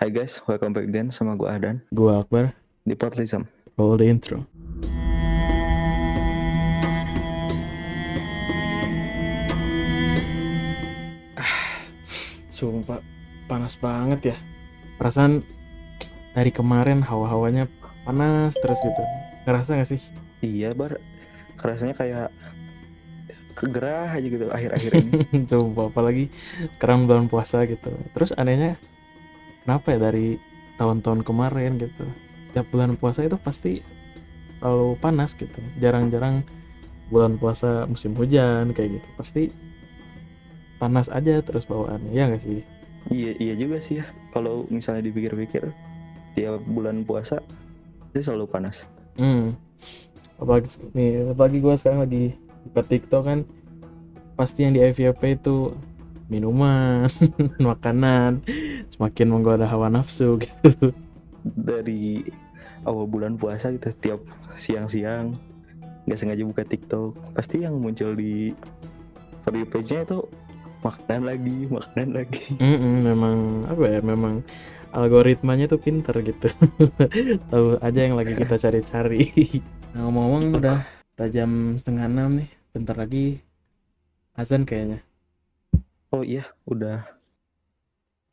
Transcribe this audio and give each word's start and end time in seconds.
Hai 0.00 0.08
guys, 0.08 0.40
welcome 0.48 0.72
back 0.72 0.88
again 0.88 1.12
sama 1.12 1.36
gue 1.36 1.44
Ahdan 1.44 1.84
Gua 1.92 2.24
Akbar, 2.24 2.56
di 2.88 2.96
Potlism. 2.96 3.44
roll 3.76 4.00
the 4.00 4.08
intro. 4.08 4.48
Ah, 11.36 11.84
sumpah 12.48 13.04
panas 13.44 13.76
banget 13.76 14.32
ya. 14.32 14.36
Perasaan 14.96 15.44
dari 16.32 16.48
kemarin 16.48 17.04
hawa-hawanya 17.04 17.68
panas 18.08 18.56
terus 18.56 18.80
gitu. 18.80 19.04
Ngerasa 19.44 19.84
gak 19.84 19.84
sih? 19.84 20.00
Iya 20.40 20.72
bar, 20.72 20.96
kerasanya 21.60 21.92
kayak 21.92 22.32
kegerah 23.52 24.16
aja 24.16 24.24
gitu 24.32 24.48
akhir-akhir 24.48 24.92
ini. 24.96 25.12
Sumpah, 25.52 25.92
apalagi 25.92 26.32
sekarang 26.80 27.04
bulan 27.04 27.28
puasa 27.28 27.68
gitu. 27.68 27.92
Terus 28.16 28.32
anehnya, 28.32 28.80
kenapa 29.70 29.94
ya 29.94 30.10
dari 30.10 30.34
tahun-tahun 30.82 31.22
kemarin 31.22 31.78
gitu, 31.78 32.02
setiap 32.50 32.66
bulan 32.74 32.98
puasa 32.98 33.22
itu 33.22 33.38
pasti 33.38 33.86
selalu 34.58 34.98
panas 34.98 35.30
gitu. 35.38 35.62
Jarang-jarang 35.78 36.42
bulan 37.06 37.38
puasa 37.38 37.86
musim 37.86 38.18
hujan 38.18 38.74
kayak 38.74 38.98
gitu. 38.98 39.08
Pasti 39.14 39.42
panas 40.82 41.06
aja 41.06 41.38
terus 41.38 41.70
bawaannya, 41.70 42.10
ya 42.10 42.26
nggak 42.26 42.42
sih? 42.42 42.66
iya 43.14 43.30
iya 43.38 43.54
juga 43.54 43.78
sih 43.78 44.02
ya. 44.02 44.06
Kalau 44.34 44.66
misalnya 44.74 45.06
dipikir-pikir, 45.06 45.70
tiap 46.34 46.58
bulan 46.66 47.06
puasa 47.06 47.38
itu 48.10 48.26
selalu 48.26 48.50
panas. 48.50 48.90
Hmm. 49.14 49.54
Apalagi 50.42 50.82
nih, 50.98 51.30
apalagi 51.30 51.62
gue 51.62 51.74
sekarang 51.78 52.10
lagi 52.10 52.34
buka 52.66 52.82
TikTok 52.90 53.22
kan, 53.22 53.38
pasti 54.34 54.66
yang 54.66 54.74
di 54.74 54.82
FYP 54.82 55.38
itu 55.38 55.78
minuman, 56.30 57.10
makanan, 57.60 58.40
semakin 58.94 59.26
menggoda 59.28 59.66
hawa 59.66 59.90
nafsu 59.90 60.38
gitu. 60.46 60.94
Dari 61.42 62.24
awal 62.86 63.10
bulan 63.10 63.34
puasa 63.36 63.74
gitu, 63.74 63.90
tiap 63.98 64.20
siang-siang 64.54 65.34
nggak 66.08 66.16
sengaja 66.16 66.42
buka 66.46 66.64
TikTok, 66.64 67.12
pasti 67.36 67.66
yang 67.66 67.76
muncul 67.76 68.16
di 68.16 68.56
for 69.44 69.52
you 69.52 69.68
page-nya 69.68 70.06
itu 70.06 70.24
makanan 70.80 71.22
lagi, 71.28 71.58
makanan 71.68 72.08
lagi. 72.16 72.46
Mm-mm, 72.62 72.94
memang 73.04 73.36
apa 73.68 73.84
ya, 73.84 74.00
memang 74.00 74.40
algoritmanya 74.90 75.70
tuh 75.70 75.78
pinter 75.78 76.14
gitu. 76.24 76.48
Tahu 77.52 77.78
aja 77.84 78.00
yang 78.00 78.16
lagi 78.16 78.34
kita 78.34 78.56
cari-cari. 78.56 79.28
Nah, 79.92 80.08
ngomong-ngomong 80.08 80.56
udah 80.56 80.78
udah 81.18 81.28
jam 81.28 81.76
setengah 81.76 82.08
enam 82.08 82.30
nih, 82.42 82.48
bentar 82.72 82.96
lagi 82.96 83.44
azan 84.34 84.64
kayaknya. 84.64 85.04
Oh 86.10 86.26
iya, 86.26 86.42
udah 86.66 87.06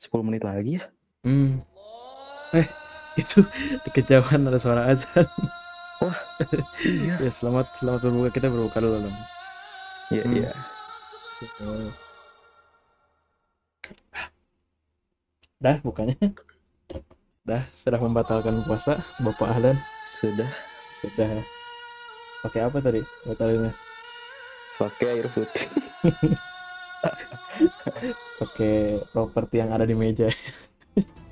10 0.02 0.26
menit 0.26 0.42
lagi 0.42 0.82
ya. 0.82 0.84
Hmm. 1.22 1.62
Eh, 2.54 2.66
itu 3.18 3.46
di 3.86 3.90
kejauhan 3.96 4.50
ada 4.50 4.58
suara 4.58 4.90
azan. 4.90 5.26
Iya. 6.82 7.22
Ya, 7.22 7.32
selamat 7.34 7.74
selamat 7.78 8.00
berbuka. 8.06 8.30
Kita 8.34 8.48
berbuka 8.50 8.78
dulu 8.82 8.98
dong. 9.06 9.18
Iya, 10.10 10.24
Hmm. 10.26 10.36
iya. 10.38 10.52
Dah 15.58 15.78
bukanya. 15.82 16.14
Dah 17.42 17.64
sudah 17.78 17.98
membatalkan 17.98 18.62
puasa 18.66 19.02
Bapak 19.22 19.54
Ahlan. 19.54 19.78
Sudah 20.06 20.50
Sudah 21.02 21.42
pakai 22.42 22.62
apa 22.66 22.78
tadi 22.82 23.02
batalinnya? 23.22 23.74
pakai 24.78 25.08
air 25.10 25.28
putih. 25.34 25.66
Pakai 28.38 29.02
properti 29.12 29.56
yang 29.60 29.74
ada 29.74 29.84
di 29.84 29.96
meja. 29.98 30.30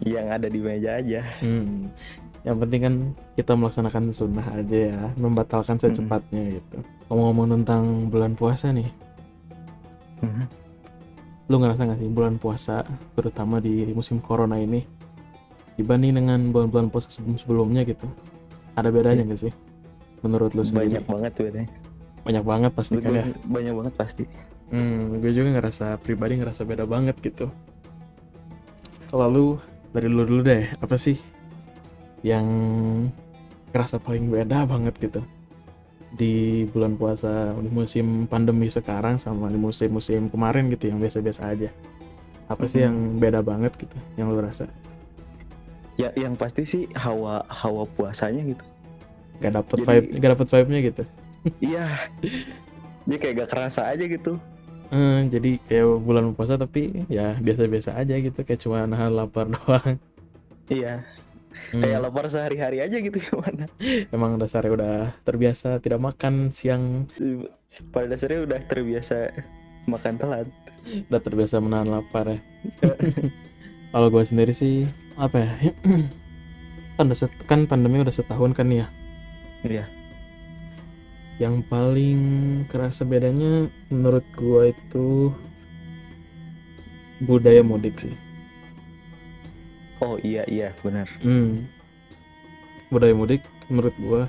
yang 0.03 0.27
ada 0.27 0.47
di 0.49 0.59
meja 0.59 0.99
aja. 0.99 1.21
Hmm. 1.39 1.89
Yang 2.45 2.57
penting 2.61 2.81
kan 2.81 2.95
kita 3.33 3.51
melaksanakan 3.57 4.03
sunnah 4.13 4.47
aja 4.53 4.77
ya, 4.93 5.01
membatalkan 5.17 5.81
secepatnya 5.81 6.61
gitu. 6.61 6.77
Ngomong-ngomong 7.09 7.47
tentang 7.61 7.83
bulan 8.13 8.37
puasa 8.37 8.69
nih, 8.69 8.85
Mhm. 10.21 10.45
lu 11.49 11.55
ngerasa 11.57 11.81
nggak 11.89 11.99
sih 12.01 12.09
bulan 12.09 12.35
puasa, 12.37 12.85
terutama 13.17 13.57
di 13.57 13.89
musim 13.93 14.21
corona 14.21 14.61
ini, 14.61 14.85
dibanding 15.73 16.21
dengan 16.21 16.39
bulan-bulan 16.53 16.93
puasa 16.93 17.09
sebelum-sebelumnya 17.09 17.81
gitu, 17.89 18.05
ada 18.77 18.93
bedanya 18.93 19.25
nggak 19.25 19.41
sih? 19.49 19.53
Menurut 20.21 20.53
lu 20.53 20.61
sendiri? 20.61 21.01
Banyak 21.01 21.05
banget 21.09 21.31
bedanya. 21.37 21.69
Banyak 22.25 22.43
banget 22.45 22.71
pasti 22.73 22.95
kan 23.01 23.11
ya. 23.13 23.25
Banyak 23.45 23.73
banget 23.73 23.93
pasti. 23.97 24.23
Hmm, 24.65 25.21
gue 25.21 25.31
juga 25.31 25.49
ngerasa 25.53 26.01
pribadi 26.01 26.41
ngerasa 26.41 26.65
beda 26.65 26.83
banget 26.83 27.15
gitu. 27.21 27.47
Kalau 29.07 29.27
lu 29.29 29.45
dari 29.93 30.09
lu 30.09 30.25
dulu 30.25 30.41
deh, 30.41 30.67
apa 30.81 30.97
sih 30.97 31.15
yang 32.25 32.45
ngerasa 33.71 34.01
paling 34.01 34.27
beda 34.27 34.65
banget 34.65 34.95
gitu 34.97 35.21
di 36.15 36.63
bulan 36.71 36.95
puasa 36.95 37.51
di 37.59 37.67
musim 37.67 38.23
pandemi 38.25 38.71
sekarang 38.71 39.19
sama 39.19 39.51
di 39.51 39.59
musim-musim 39.59 40.31
kemarin 40.31 40.71
gitu 40.71 40.89
yang 40.89 40.97
biasa-biasa 40.97 41.41
aja. 41.51 41.69
Apa 42.47 42.65
sih 42.65 42.81
Mhm. 42.81 42.85
yang 42.87 42.95
beda 43.19 43.39
banget 43.41 43.73
gitu 43.77 43.97
yang 44.15 44.31
lu 44.31 44.39
rasa? 44.39 44.65
Ya 45.95 46.11
yang 46.15 46.35
pasti 46.35 46.63
sih 46.63 46.83
hawa 46.95 47.43
hawa 47.47 47.85
puasanya 47.85 48.43
gitu. 48.47 48.63
Gak 49.39 49.53
dapet 49.53 49.77
Jadi- 49.79 49.87
vibe, 49.87 50.07
gak 50.19 50.31
dapet 50.35 50.47
vibe-nya 50.49 50.79
gitu. 50.81 51.03
Iya. 51.61 51.85
Dia 53.05 53.17
kayak 53.19 53.35
gak 53.45 53.49
kerasa 53.51 53.85
aja 53.85 54.03
gitu. 54.07 54.39
Eh, 54.95 55.19
jadi 55.27 55.59
kayak 55.59 55.87
bulan 55.99 56.31
puasa 56.31 56.55
tapi 56.55 57.03
ya 57.11 57.35
biasa-biasa 57.35 57.99
aja 57.99 58.15
gitu 58.15 58.39
kayak 58.41 58.63
cuma 58.63 58.87
nahan 58.87 59.11
lapar 59.11 59.51
doang. 59.53 59.99
Iya. 60.71 61.03
Hmm. 61.71 61.81
Kayak 61.83 61.99
lapar 61.99 62.25
sehari-hari 62.27 62.79
aja 62.79 62.95
gitu 62.95 63.19
gimana. 63.19 63.67
Emang 64.15 64.39
dasarnya 64.39 64.71
udah 64.71 64.95
terbiasa 65.21 65.83
tidak 65.83 65.99
makan 65.99 66.47
siang, 66.49 67.11
Pada 67.91 68.07
dasarnya 68.07 68.47
udah 68.47 68.59
terbiasa 68.63 69.35
makan 69.85 70.15
telat. 70.15 70.47
udah 70.85 71.17
terbiasa 71.19 71.59
menahan 71.59 71.91
lapar 71.91 72.29
ya. 72.29 72.39
Kalau 73.91 74.07
gue 74.07 74.23
sendiri 74.23 74.53
sih 74.53 74.85
apa 75.17 75.43
ya? 75.43 75.51
kan, 76.95 77.03
udah 77.03 77.17
set- 77.17 77.43
kan 77.47 77.67
pandemi 77.67 77.99
udah 77.99 78.13
setahun 78.13 78.53
kan 78.53 78.71
ya. 78.71 78.87
Iya. 79.65 79.89
Yang 81.35 81.67
paling 81.67 82.19
kerasa 82.71 83.03
bedanya 83.03 83.67
menurut 83.91 84.23
gue 84.39 84.71
itu 84.71 85.35
budaya 87.23 87.59
mudik 87.63 87.99
sih. 87.99 88.15
Oh 89.99 90.19
iya 90.19 90.43
iya 90.47 90.71
benar. 90.83 91.07
Hmm. 91.19 91.67
Budaya 92.91 93.15
mudik 93.15 93.43
menurut 93.67 93.95
gue 93.99 94.21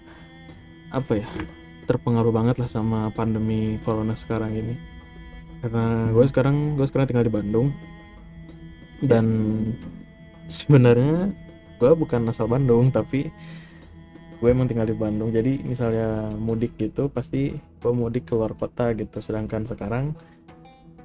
apa 0.90 1.12
ya? 1.18 1.28
Terpengaruh 1.86 2.34
banget 2.34 2.58
lah 2.58 2.66
sama 2.66 3.10
pandemi 3.14 3.78
corona 3.86 4.18
sekarang 4.18 4.54
ini. 4.58 4.74
Karena 5.62 6.10
gue 6.10 6.22
Hmm. 6.26 6.30
sekarang 6.30 6.56
gue 6.74 6.86
sekarang 6.86 7.06
tinggal 7.10 7.26
di 7.26 7.34
Bandung 7.34 7.68
dan 9.02 9.26
sebenarnya 10.48 11.30
gue 11.76 11.90
bukan 11.92 12.32
asal 12.32 12.48
Bandung 12.48 12.88
tapi 12.88 13.28
gue 14.40 14.48
emang 14.48 14.68
tinggal 14.68 14.88
di 14.88 14.96
Bandung. 14.96 15.32
Jadi 15.32 15.62
misalnya 15.64 16.28
mudik 16.36 16.76
gitu 16.76 17.08
pasti 17.08 17.56
gue 17.56 17.92
mudik 17.92 18.28
keluar 18.28 18.52
kota 18.52 18.92
gitu. 18.92 19.20
Sedangkan 19.20 19.64
sekarang 19.64 20.12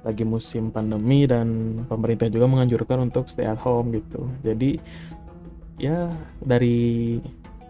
lagi 0.02 0.26
musim 0.26 0.74
pandemi 0.74 1.24
dan 1.30 1.78
pemerintah 1.86 2.26
juga 2.26 2.50
menganjurkan 2.50 3.08
untuk 3.10 3.30
stay 3.30 3.46
at 3.46 3.58
home 3.58 3.94
gitu. 3.94 4.26
Jadi 4.42 4.82
ya 5.80 6.10
dari 6.42 7.18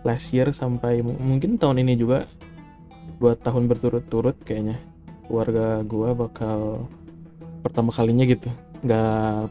last 0.02 0.34
year 0.34 0.50
sampai 0.50 1.00
mu- 1.00 1.18
mungkin 1.18 1.56
tahun 1.56 1.84
ini 1.86 1.94
juga 1.94 2.26
dua 3.22 3.38
tahun 3.38 3.70
berturut-turut 3.70 4.34
kayaknya 4.42 4.76
keluarga 5.30 5.80
gua 5.86 6.10
bakal 6.12 6.90
pertama 7.62 7.94
kalinya 7.94 8.26
gitu 8.26 8.50
nggak 8.82 9.46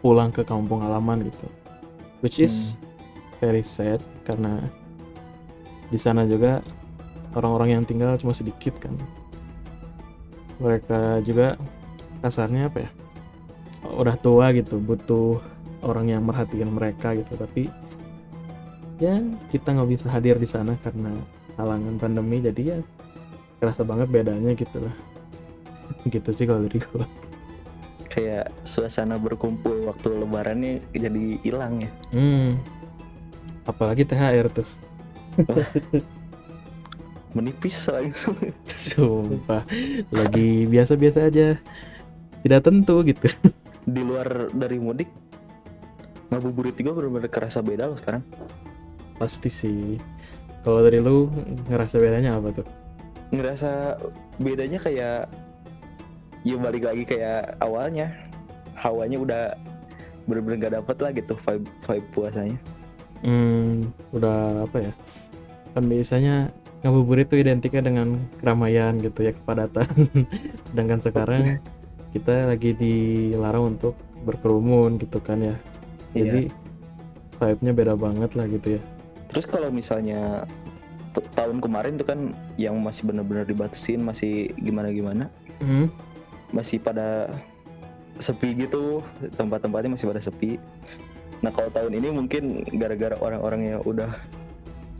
pulang 0.00 0.32
ke 0.32 0.40
kampung 0.48 0.80
halaman 0.80 1.28
gitu 1.28 1.46
which 2.24 2.40
is 2.40 2.80
very 3.36 3.60
sad 3.60 4.00
karena 4.24 4.64
di 5.90 5.98
sana 5.98 6.22
juga 6.24 6.62
orang-orang 7.34 7.78
yang 7.78 7.84
tinggal 7.86 8.14
cuma 8.18 8.30
sedikit 8.34 8.78
kan. 8.78 8.94
Mereka 10.62 11.26
juga 11.26 11.58
kasarnya 12.22 12.70
apa 12.70 12.86
ya? 12.86 12.90
Udah 13.90 14.14
tua 14.18 14.54
gitu 14.54 14.78
butuh 14.78 15.42
orang 15.82 16.14
yang 16.14 16.22
merhatikan 16.22 16.70
mereka 16.70 17.14
gitu. 17.18 17.34
Tapi 17.34 17.66
ya 19.02 19.18
kita 19.50 19.74
nggak 19.74 19.90
bisa 19.90 20.06
hadir 20.12 20.38
di 20.38 20.46
sana 20.46 20.78
karena 20.84 21.10
halangan 21.58 21.96
pandemi 21.98 22.38
jadi 22.44 22.76
ya 22.76 22.78
kerasa 23.58 23.82
banget 23.82 24.08
bedanya 24.08 24.54
gitu 24.54 24.80
lah. 24.80 24.94
Gitu 26.14 26.30
sih 26.30 26.46
kalau 26.46 26.64
dari 26.64 26.80
gua. 26.80 27.04
Kayak 28.06 28.54
suasana 28.62 29.18
berkumpul 29.18 29.90
waktu 29.90 30.22
lebarannya 30.22 30.82
jadi 30.94 31.38
hilang 31.42 31.82
ya. 31.82 31.90
hmm. 32.14 32.58
Apalagi 33.66 34.06
THR 34.06 34.48
tuh 34.50 34.66
Menipis 37.36 37.86
langsung. 37.86 38.34
sumpah. 38.66 39.62
Lagi 40.10 40.66
biasa-biasa 40.66 41.30
aja. 41.30 41.54
Tidak 42.42 42.60
tentu 42.64 43.06
gitu. 43.06 43.30
Di 43.94 44.02
luar 44.02 44.50
dari 44.50 44.82
mudik 44.82 45.10
ngabuburit 46.30 46.78
juga 46.78 46.94
benar-benar 46.94 47.30
kerasa 47.30 47.58
beda 47.58 47.90
loh 47.90 47.98
sekarang. 47.98 48.22
Pasti 49.18 49.50
sih. 49.50 49.98
Kalau 50.62 50.84
dari 50.84 51.02
lu 51.02 51.26
ngerasa 51.66 51.98
bedanya 51.98 52.38
apa 52.38 52.54
tuh? 52.54 52.66
Ngerasa 53.34 53.98
bedanya 54.38 54.78
kayak 54.78 55.26
ya 56.46 56.56
balik 56.58 56.86
lagi 56.86 57.02
kayak 57.06 57.58
awalnya. 57.62 58.14
Hawanya 58.78 59.18
udah 59.20 59.42
bener-bener 60.24 60.70
gak 60.70 60.74
dapet 60.78 60.96
lah 61.02 61.10
gitu 61.10 61.34
vibe 61.34 61.66
vibe 61.84 62.06
puasanya 62.14 62.58
hmm 63.24 63.90
udah 64.16 64.64
apa 64.66 64.90
ya? 64.90 64.92
Kan 65.76 65.84
biasanya 65.86 66.50
ngabuburit 66.80 67.28
itu 67.28 67.36
identiknya 67.44 67.92
dengan 67.92 68.16
keramaian 68.40 68.96
gitu 69.00 69.28
ya 69.28 69.32
kepadatan. 69.36 69.88
Sedangkan 70.72 71.00
sekarang 71.04 71.42
kita 72.16 72.50
lagi 72.50 72.74
dilarang 72.74 73.76
untuk 73.76 73.94
berkerumun 74.24 74.98
gitu 74.98 75.20
kan 75.20 75.40
ya. 75.40 75.56
Jadi 76.16 76.50
vibe-nya 77.40 77.72
beda 77.72 77.94
banget 77.96 78.30
lah 78.36 78.46
gitu 78.48 78.76
ya. 78.76 78.82
Terus 79.30 79.46
kalau 79.46 79.70
misalnya 79.70 80.44
tahun 81.34 81.58
kemarin 81.58 81.98
tuh 81.98 82.06
kan 82.06 82.30
yang 82.54 82.78
masih 82.78 83.06
bener-bener 83.06 83.46
dibatasin 83.46 84.02
masih 84.02 84.50
gimana-gimana? 84.58 85.30
Hmm. 85.60 85.92
masih 86.56 86.80
pada 86.80 87.36
sepi 88.16 88.56
gitu 88.58 89.04
tempat-tempatnya 89.36 89.94
masih 89.94 90.08
pada 90.08 90.18
sepi 90.24 90.56
nah 91.40 91.48
kalau 91.50 91.72
tahun 91.72 91.96
ini 91.96 92.08
mungkin 92.12 92.44
gara-gara 92.76 93.16
orang-orang 93.16 93.60
yang 93.72 93.80
udah 93.82 94.12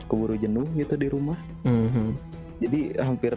keburu 0.08 0.34
jenuh 0.34 0.64
gitu 0.74 0.96
di 0.96 1.08
rumah. 1.08 1.36
Mhm. 1.62 2.16
jadi 2.60 2.92
hampir 3.00 3.32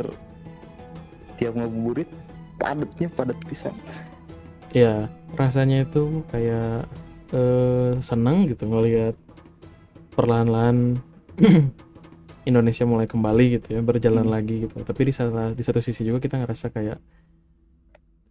tiap 1.39 1.55
ngabuburit 1.55 2.11
padatnya 2.59 3.07
padat 3.07 3.39
pisan. 3.47 3.71
Ya 4.75 5.07
rasanya 5.35 5.87
itu 5.87 6.23
kayak 6.27 6.91
eh, 7.31 7.95
seneng 8.03 8.51
gitu 8.51 8.67
ngelihat 8.67 9.15
perlahan-lahan 10.11 10.99
Indonesia 12.49 12.83
mulai 12.83 13.07
kembali 13.07 13.45
gitu 13.57 13.79
ya 13.79 13.81
berjalan 13.81 14.27
Hmm. 14.27 14.35
lagi 14.35 14.67
gitu. 14.67 14.75
Tapi 14.83 15.01
di 15.07 15.13
satu 15.15 15.31
di 15.55 15.63
satu 15.63 15.79
sisi 15.79 16.03
juga 16.03 16.19
kita 16.19 16.43
ngerasa 16.43 16.67
kayak 16.69 16.99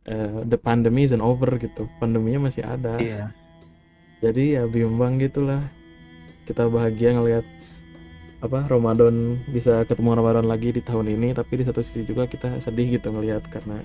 eh, 0.05 0.39
the 0.45 0.61
pandemic 0.61 1.09
isn't 1.09 1.25
over 1.25 1.57
gitu. 1.57 1.89
Pandeminya 1.97 2.53
masih 2.53 2.69
ada. 2.69 3.01
Iya 3.01 3.33
jadi 4.23 4.63
ya 4.63 4.65
bimbang 4.71 5.19
gitulah. 5.19 5.67
Kita 6.47 6.71
bahagia 6.71 7.19
ngelihat 7.19 7.47
apa 8.43 8.67
Ramadan 8.71 9.39
bisa 9.51 9.83
ketemu 9.87 10.19
Ramadan 10.19 10.47
lagi 10.47 10.75
di 10.75 10.83
tahun 10.83 11.11
ini 11.11 11.31
tapi 11.31 11.63
di 11.63 11.65
satu 11.67 11.79
sisi 11.79 12.03
juga 12.03 12.27
kita 12.27 12.59
sedih 12.59 12.99
gitu 12.99 13.15
ngelihat 13.15 13.47
karena 13.47 13.79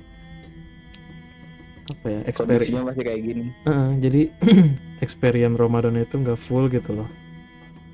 apa 1.88 2.06
ya 2.10 2.19
kondisinya 2.34 2.94
masih 2.94 3.04
kayak 3.06 3.22
gini. 3.22 3.45
Jadi 4.01 4.22
experience 5.06 5.57
Ramadan 5.57 5.98
itu 5.98 6.22
nggak 6.22 6.38
full 6.38 6.69
gitu 6.69 7.01
loh. 7.01 7.10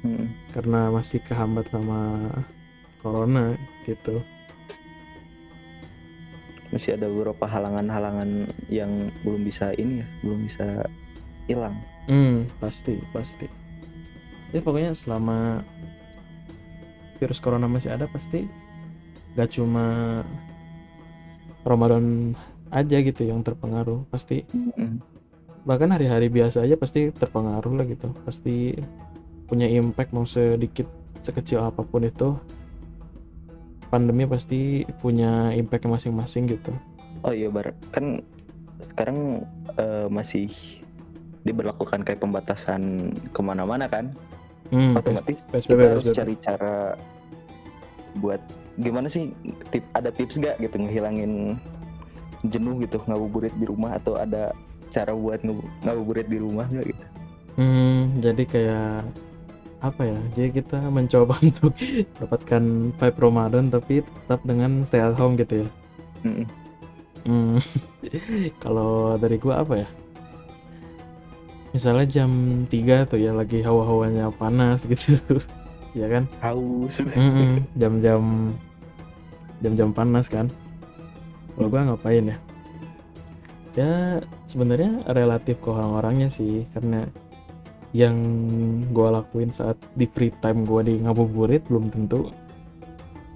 Hmm. 0.04 0.36
karena 0.52 0.92
masih 0.92 1.24
kehambat 1.24 1.72
sama 1.72 2.28
corona 3.00 3.56
gitu. 3.88 4.20
Masih 6.76 7.00
ada 7.00 7.08
beberapa 7.08 7.48
halangan-halangan 7.48 8.52
yang 8.68 9.08
belum 9.24 9.48
bisa 9.48 9.72
ini 9.80 10.04
ya 10.04 10.08
belum 10.20 10.44
bisa 10.44 10.84
hilang. 11.48 11.76
Hmm 12.08 12.48
pasti 12.60 13.00
pasti. 13.12 13.48
Ya 14.54 14.62
pokoknya 14.62 14.94
selama 14.94 15.66
virus 17.18 17.42
corona 17.42 17.66
masih 17.66 17.96
ada 17.96 18.06
pasti 18.12 18.46
gak 19.34 19.50
cuma 19.56 20.22
Ramadan 21.66 22.38
aja 22.70 23.00
gitu 23.02 23.24
yang 23.26 23.42
terpengaruh 23.42 24.04
pasti 24.12 24.46
bahkan 25.64 25.90
hari-hari 25.96 26.28
biasa 26.28 26.68
aja 26.68 26.76
pasti 26.76 27.10
terpengaruh 27.10 27.74
lah 27.80 27.86
gitu. 27.88 28.12
Pasti 28.28 28.78
punya 29.48 29.68
impact 29.70 30.12
mau 30.12 30.28
sedikit 30.28 30.86
sekecil 31.24 31.64
apa 31.64 31.82
pun 31.88 32.04
itu 32.04 32.36
pandemi 33.88 34.28
pasti 34.28 34.84
punya 35.00 35.54
impact 35.56 35.88
masing-masing 35.88 36.50
gitu. 36.52 36.74
Oh 37.24 37.32
iya 37.32 37.48
bar. 37.48 37.72
Kan 37.96 38.26
sekarang 38.84 39.48
eh, 39.80 40.12
masih 40.12 40.52
diberlakukan 41.44 42.04
kayak 42.08 42.20
pembatasan 42.24 43.12
ke 43.32 43.42
mana-mana 43.44 43.88
kan 43.88 44.12
hmm, 44.72 44.96
otomatis 44.96 45.44
PSBB, 45.52 45.68
kita 45.68 45.84
harus 45.92 46.06
PSBB. 46.08 46.18
cari 46.20 46.36
cara 46.40 46.76
buat 48.20 48.42
gimana 48.80 49.06
sih 49.10 49.30
tip 49.70 49.86
ada 49.94 50.10
tips 50.10 50.42
gak 50.42 50.58
gitu 50.62 50.82
ngehilangin 50.82 51.58
jenuh 52.48 52.82
gitu 52.82 53.00
ngabuburit 53.06 53.54
di 53.56 53.66
rumah 53.70 53.96
atau 53.96 54.18
ada 54.18 54.52
cara 54.90 55.14
buat 55.14 55.42
ngabuburit 55.86 56.28
di 56.30 56.38
rumah 56.42 56.68
nggak 56.70 56.88
gitu 56.90 57.04
Hmm, 57.54 58.18
jadi 58.18 58.44
kayak 58.50 59.06
apa 59.84 60.02
ya? 60.02 60.20
Jadi 60.34 60.50
kita 60.64 60.80
mencoba 60.90 61.38
untuk 61.46 61.74
dapatkan 62.18 62.64
vibe 62.98 63.20
Ramadan 63.20 63.70
tapi 63.70 64.02
tetap 64.02 64.42
dengan 64.42 64.82
stay 64.88 65.04
at 65.04 65.14
home 65.14 65.38
gitu 65.38 65.66
ya. 65.66 65.70
Mm-mm. 66.26 66.48
Hmm, 67.24 67.56
kalau 68.64 69.16
dari 69.22 69.38
gua 69.38 69.62
apa 69.62 69.86
ya? 69.86 69.88
Misalnya 71.74 72.06
jam 72.06 72.32
3 72.70 73.10
tuh 73.10 73.18
ya 73.18 73.34
lagi 73.34 73.66
hawa-hawanya 73.66 74.30
panas 74.38 74.86
gitu. 74.86 75.18
ya 76.00 76.06
kan? 76.10 76.30
haus 76.42 77.02
Mm-mm, 77.02 77.66
Jam-jam 77.78 78.54
jam-jam 79.62 79.90
panas 79.90 80.30
kan. 80.30 80.50
Kalau 81.58 81.70
gua 81.70 81.90
ngapain 81.90 82.34
ya? 82.34 82.38
Ya 83.74 84.22
sebenarnya 84.46 85.02
relatif 85.10 85.58
ke 85.62 85.70
orang-orangnya 85.74 86.30
sih 86.30 86.70
karena 86.78 87.10
yang 87.94 88.18
gua 88.94 89.22
lakuin 89.22 89.50
saat 89.50 89.78
di 89.98 90.06
free 90.06 90.34
time 90.42 90.66
gua 90.66 90.86
di 90.86 91.02
ngabuburit 91.02 91.66
belum 91.70 91.90
tentu 91.90 92.30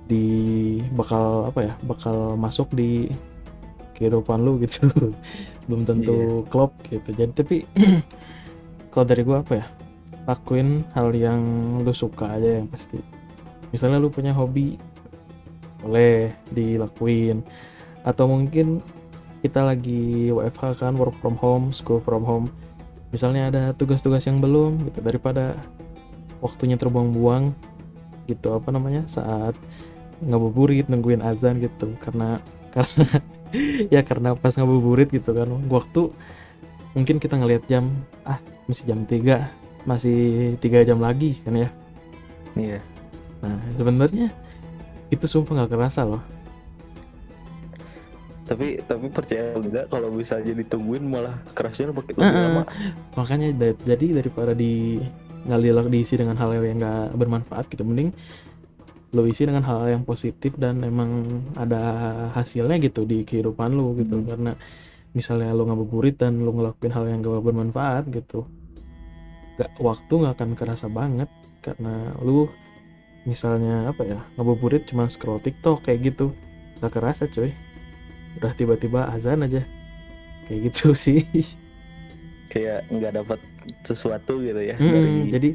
di 0.07 0.25
bakal 0.93 1.49
apa 1.49 1.59
ya 1.61 1.73
bakal 1.83 2.37
masuk 2.39 2.69
di 2.73 3.11
kehidupan 3.97 4.45
lu 4.45 4.61
gitu 4.61 4.87
belum 5.67 5.83
tentu 5.83 6.47
klop 6.47 6.73
gitu. 6.87 7.11
Jadi 7.13 7.31
tapi 7.35 7.55
kalau 8.91 9.05
dari 9.05 9.21
gua 9.21 9.43
apa 9.43 9.53
ya? 9.61 9.67
Lakuin 10.27 10.83
hal 10.91 11.15
yang 11.15 11.41
lu 11.83 11.93
suka 11.95 12.35
aja 12.35 12.59
yang 12.59 12.67
pasti. 12.67 12.99
Misalnya 13.71 13.99
lu 13.99 14.11
punya 14.11 14.31
hobi 14.35 14.79
boleh 15.83 16.33
dilakuin. 16.51 17.43
Atau 18.03 18.27
mungkin 18.27 18.83
kita 19.43 19.63
lagi 19.63 20.33
WFH 20.33 20.81
kan 20.81 20.93
work 20.97 21.15
from 21.21 21.37
home 21.39 21.71
school 21.71 22.01
from 22.01 22.23
home. 22.25 22.47
Misalnya 23.15 23.47
ada 23.47 23.63
tugas-tugas 23.71 24.27
yang 24.27 24.43
belum 24.43 24.83
gitu 24.91 24.99
daripada 24.99 25.55
waktunya 26.43 26.75
terbuang-buang 26.75 27.55
gitu 28.27 28.51
apa 28.51 28.69
namanya 28.75 29.07
saat 29.07 29.55
ngabuburit 30.19 30.91
nungguin 30.91 31.23
azan 31.23 31.63
gitu. 31.63 31.95
Karena 32.03 32.43
karena 32.75 33.23
ya 33.93 34.01
karena 34.03 34.35
pas 34.35 34.53
ngabuburit 34.55 35.09
gitu 35.11 35.31
kan 35.33 35.47
waktu 35.71 36.11
mungkin 36.97 37.21
kita 37.21 37.37
ngelihat 37.37 37.63
jam 37.69 37.89
ah 38.25 38.41
masih 38.65 38.83
jam 38.89 39.05
3 39.05 39.87
masih 39.87 40.19
tiga 40.59 40.83
jam 40.83 40.99
lagi 40.99 41.39
kan 41.47 41.55
ya. 41.55 41.69
Iya. 42.59 42.79
Nah 43.39 43.55
sebenarnya 43.79 44.27
itu 45.07 45.23
sumpah 45.23 45.63
nggak 45.63 45.71
kerasa 45.71 46.03
loh. 46.03 46.19
Tapi 48.47 48.83
tapi 48.83 49.07
percaya 49.11 49.55
enggak 49.55 49.87
kalau 49.87 50.11
misalnya 50.11 50.55
ditungguin 50.55 51.03
malah 51.07 51.35
kerasnya 51.55 51.91
lebih 51.95 52.15
lebih 52.15 52.23
lama? 52.23 52.63
Makanya 53.15 53.55
jadi 53.87 54.19
daripada 54.19 54.51
di 54.51 54.99
ngalih 55.47 55.87
diisi 55.87 56.19
dengan 56.19 56.35
hal 56.35 56.51
yang 56.59 56.83
nggak 56.83 57.15
bermanfaat 57.15 57.71
gitu 57.71 57.87
mending 57.87 58.11
lo 59.17 59.25
isi 59.25 59.49
dengan 59.49 59.65
hal 59.65 59.89
yang 59.89 60.05
positif 60.05 60.53
dan 60.61 60.85
emang 60.85 61.41
ada 61.57 61.81
hasilnya 62.37 62.77
gitu 62.77 63.09
di 63.09 63.25
kehidupan 63.25 63.73
lo 63.73 63.97
gitu. 63.97 64.21
Hmm. 64.21 64.27
karena 64.29 64.51
misalnya 65.17 65.49
lo 65.57 65.65
ngabuburit 65.65 66.21
dan 66.21 66.45
lo 66.45 66.53
ngelakuin 66.53 66.93
hal 66.93 67.09
yang 67.09 67.25
gak 67.25 67.41
bermanfaat 67.41 68.05
gitu 68.13 68.45
gak 69.57 69.73
waktu 69.81 70.13
nggak 70.13 70.33
akan 70.37 70.49
kerasa 70.53 70.85
banget. 70.87 71.29
Karena 71.65 72.13
lu 72.21 72.45
misalnya 73.25 73.89
apa 73.91 74.05
ya 74.05 74.21
ngabuburit 74.37 74.87
cuma 74.87 75.09
scroll 75.09 75.41
TikTok 75.41 75.83
kayak 75.83 76.13
gitu 76.13 76.31
gak 76.79 76.93
kerasa 76.93 77.27
coy 77.27 77.51
udah 78.37 78.53
tiba-tiba 78.53 79.09
azan 79.09 79.41
aja. 79.41 79.65
Kayak 80.45 80.71
gitu 80.71 80.93
sih. 81.09 81.25
Kayak 82.47 82.85
nggak 82.93 83.13
dapat 83.17 83.39
sesuatu 83.83 84.39
gitu 84.43 84.61
ya 84.61 84.75
Mm-mm, 84.77 84.91
dari 84.91 85.13
jadi 85.31 85.49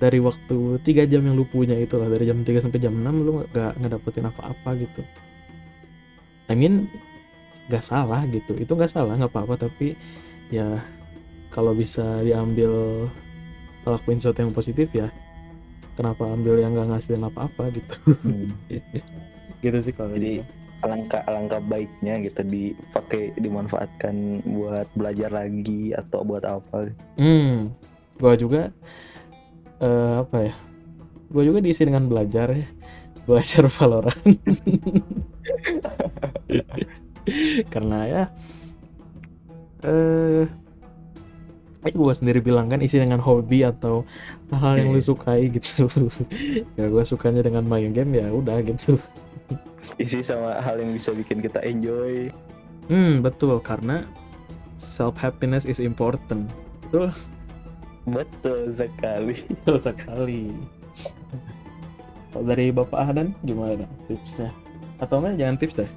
dari 0.00 0.18
waktu 0.20 0.80
tiga 0.84 1.04
jam 1.08 1.24
yang 1.24 1.36
lu 1.36 1.44
punya 1.48 1.76
itu 1.76 1.96
lah 1.96 2.08
dari 2.08 2.24
jam 2.28 2.40
3 2.44 2.60
sampai 2.60 2.80
jam 2.80 2.94
6 2.96 3.26
lu 3.26 3.32
gak 3.52 3.76
ngedapetin 3.80 4.28
apa-apa 4.28 4.70
gitu 4.80 5.02
I 6.50 6.54
mean 6.58 6.88
gak 7.70 7.84
salah 7.86 8.26
gitu 8.28 8.58
itu 8.58 8.72
gak 8.74 8.90
salah 8.90 9.14
nggak 9.14 9.30
apa-apa 9.30 9.68
tapi 9.68 9.94
ya 10.50 10.82
kalau 11.54 11.72
bisa 11.74 12.22
diambil 12.26 13.06
lakuin 13.86 14.18
sesuatu 14.18 14.42
yang 14.44 14.54
positif 14.54 14.90
ya 14.92 15.08
kenapa 15.94 16.26
ambil 16.28 16.58
yang 16.58 16.74
gak 16.76 16.88
ngasilin 16.90 17.26
apa-apa 17.26 17.70
gitu 17.72 17.96
Hmm. 18.24 18.52
gitu 19.64 19.78
sih 19.84 19.92
kalau 19.92 20.16
Jadi, 20.16 20.40
gitu. 20.40 20.44
Alangkah 20.80 21.20
alangkah 21.24 21.60
baiknya 21.60 22.24
gitu 22.24 22.40
dipakai 22.42 23.36
dimanfaatkan 23.36 24.40
buat 24.48 24.88
belajar 24.96 25.28
lagi 25.28 25.92
atau 25.92 26.24
buat 26.24 26.42
apa? 26.42 26.88
Hmm 27.16 27.72
gue 28.20 28.34
juga 28.36 28.68
eh, 29.80 30.12
apa 30.20 30.36
ya? 30.48 30.52
Gue 31.30 31.42
juga 31.46 31.58
diisi 31.60 31.84
dengan 31.84 32.04
belajar 32.04 32.52
ya 32.52 32.68
belajar 33.28 33.68
Valorant. 33.68 34.16
Karena 37.72 37.98
ya 38.08 38.22
eh 39.80 40.44
eh 41.80 41.92
gue 41.96 42.12
sendiri 42.12 42.44
bilang 42.44 42.68
kan 42.68 42.84
isi 42.84 43.00
dengan 43.00 43.24
hobi 43.24 43.64
atau 43.64 44.04
hal 44.52 44.76
yang 44.76 44.92
lu 44.92 45.00
Iya. 45.00 45.08
sukai 45.08 45.48
gitu. 45.48 45.88
Ya 46.78 46.92
gue 46.92 47.04
sukanya 47.04 47.40
dengan 47.40 47.64
main 47.64 47.88
game 47.96 48.20
ya 48.20 48.28
udah 48.28 48.60
gitu 48.60 49.00
isi 49.96 50.20
sama 50.20 50.58
hal 50.60 50.80
yang 50.80 50.92
bisa 50.94 51.14
bikin 51.14 51.40
kita 51.40 51.60
enjoy. 51.64 52.28
Hmm 52.90 53.22
betul. 53.24 53.58
Karena 53.62 54.06
self 54.76 55.16
happiness 55.20 55.64
is 55.64 55.78
important. 55.78 56.50
Betul? 56.88 57.14
Betul 58.08 58.72
sekali. 58.72 59.36
Betul 59.46 59.76
sekali. 59.78 60.44
Kalau 62.30 62.44
dari 62.46 62.70
bapak 62.70 62.98
Ahdan 62.98 63.34
gimana 63.42 63.86
tipsnya? 64.06 64.54
Atau 65.02 65.18
enggak 65.22 65.34
jangan 65.38 65.56
tips 65.58 65.74
deh. 65.82 65.90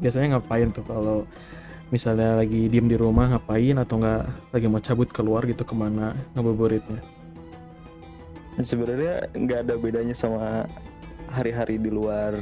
Biasanya 0.00 0.38
ngapain 0.38 0.70
tuh? 0.70 0.86
Kalau 0.86 1.26
misalnya 1.90 2.38
lagi 2.38 2.70
diem 2.70 2.86
di 2.86 2.94
rumah 2.94 3.34
ngapain? 3.34 3.76
Atau 3.78 3.98
enggak 3.98 4.30
lagi 4.54 4.66
mau 4.70 4.82
cabut 4.82 5.08
keluar 5.10 5.42
gitu 5.46 5.66
ke 5.66 5.74
mana 5.74 6.14
ngabuburitnya 6.38 7.02
sebenarnya 8.58 9.30
nggak 9.32 9.58
ada 9.66 9.74
bedanya 9.78 10.14
sama 10.16 10.66
hari-hari 11.30 11.78
di 11.78 11.90
luar 11.90 12.36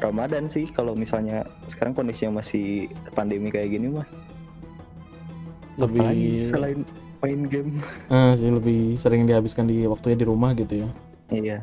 Ramadan 0.00 0.48
sih 0.48 0.70
kalau 0.72 0.96
misalnya 0.96 1.44
sekarang 1.68 1.92
kondisinya 1.92 2.40
masih 2.40 2.88
pandemi 3.12 3.52
kayak 3.52 3.76
gini 3.76 3.92
mah. 3.92 4.08
Lebih 5.76 6.00
apalagi 6.00 6.32
selain 6.48 6.80
main 7.20 7.40
game. 7.46 7.84
Ah, 8.08 8.32
sih 8.32 8.48
lebih 8.48 8.96
sering 8.96 9.28
dihabiskan 9.28 9.68
di 9.68 9.84
waktunya 9.84 10.16
di 10.16 10.26
rumah 10.26 10.56
gitu 10.56 10.88
ya. 10.88 10.88
Iya. 11.28 11.58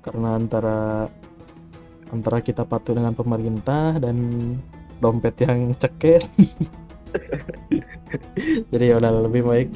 Karena 0.00 0.40
antara 0.40 1.08
antara 2.08 2.40
kita 2.40 2.64
patuh 2.64 2.96
dengan 2.96 3.12
pemerintah 3.12 4.00
dan 4.00 4.16
dompet 4.98 5.36
yang 5.44 5.76
ceket. 5.76 6.24
Jadi 8.72 8.84
ya 8.90 8.98
udah 8.98 9.12
lebih 9.30 9.46
baik 9.46 9.68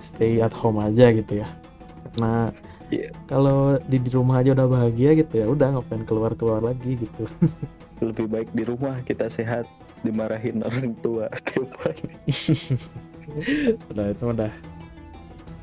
stay 0.00 0.40
at 0.40 0.54
home 0.54 0.80
aja 0.80 1.10
gitu 1.12 1.42
ya. 1.42 1.48
Karena 2.08 2.54
Iya. 2.88 3.12
kalau 3.28 3.76
di, 3.84 4.00
di 4.00 4.08
rumah 4.08 4.40
aja 4.40 4.56
udah 4.56 4.64
bahagia 4.64 5.12
gitu 5.12 5.34
ya 5.36 5.46
udah 5.46 5.76
ngapain 5.76 6.08
keluar 6.08 6.32
keluar 6.32 6.64
lagi 6.64 6.96
gitu 6.96 7.28
lebih 8.08 8.26
baik 8.26 8.48
di 8.54 8.64
rumah 8.64 9.04
kita 9.04 9.28
sehat 9.28 9.68
dimarahin 10.00 10.64
orang 10.64 10.96
tua 10.98 11.28
tiap 11.52 11.68
hari 11.82 12.08
udah 13.92 14.06
itu 14.08 14.24
udah 14.24 14.52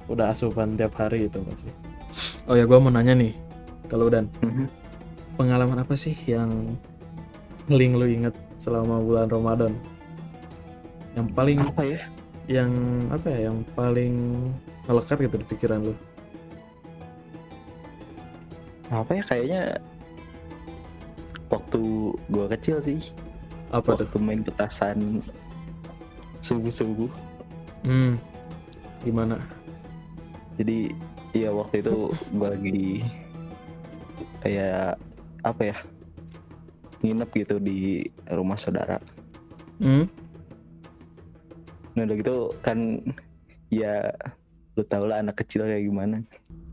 udah 0.05 0.25
asupan 0.29 0.77
tiap 0.77 0.93
hari 0.93 1.25
itu 1.25 1.41
pasti 1.41 1.71
oh 2.45 2.53
ya 2.53 2.69
gua 2.69 2.77
mau 2.77 2.93
nanya 2.93 3.17
nih 3.17 3.33
kalau 3.89 4.05
dan 4.09 4.29
Mhm. 4.41 4.65
pengalaman 5.33 5.81
apa 5.81 5.93
sih 5.93 6.13
yang 6.25 6.77
paling 7.65 7.97
lu 7.97 8.05
inget 8.05 8.33
selama 8.55 8.97
bulan 8.97 9.27
Ramadan? 9.27 9.73
Yang 11.13 11.27
paling 11.33 11.59
apa 11.61 11.83
ya 11.83 12.01
yang 12.45 12.71
apa 13.09 13.27
ya 13.29 13.39
yang 13.51 13.57
paling 13.73 14.13
melekat 14.85 15.17
gitu 15.21 15.35
di 15.41 15.45
pikiran 15.49 15.81
lu? 15.81 15.93
Apa 18.87 19.11
ya 19.11 19.23
kayaknya 19.23 19.61
waktu 21.47 21.81
gua 22.27 22.45
kecil 22.49 22.77
sih 22.79 23.01
Apa 23.69 23.93
tuh? 23.93 24.05
waktu 24.05 24.17
main 24.19 24.41
petasan 24.41 25.21
subuh-subuh 26.39 27.09
Hmm. 27.81 28.17
Gimana? 29.01 29.37
jadi 30.55 30.89
iya 31.31 31.49
waktu 31.49 31.81
itu 31.81 32.09
gua 32.31 32.49
lagi 32.49 33.03
kayak 34.39 34.95
apa 35.41 35.61
ya 35.65 35.77
nginep 37.01 37.29
gitu 37.35 37.55
di 37.57 38.05
rumah 38.27 38.55
saudara 38.55 38.97
Hmm? 39.75 40.07
nah 41.93 42.03
udah 42.03 42.15
gitu 42.15 42.37
kan 42.59 43.03
ya 43.67 44.07
lu 44.75 44.83
tau 44.83 45.07
lah 45.07 45.23
anak 45.23 45.39
kecil 45.39 45.63
kayak 45.63 45.87
gimana 45.87 46.19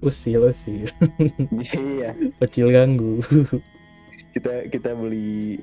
Usil 0.02 0.42
usil. 0.42 0.90
iya 1.54 2.10
Kecil 2.42 2.74
ganggu. 2.74 3.22
kita 4.34 4.66
kita 4.66 4.90
beli 4.92 5.62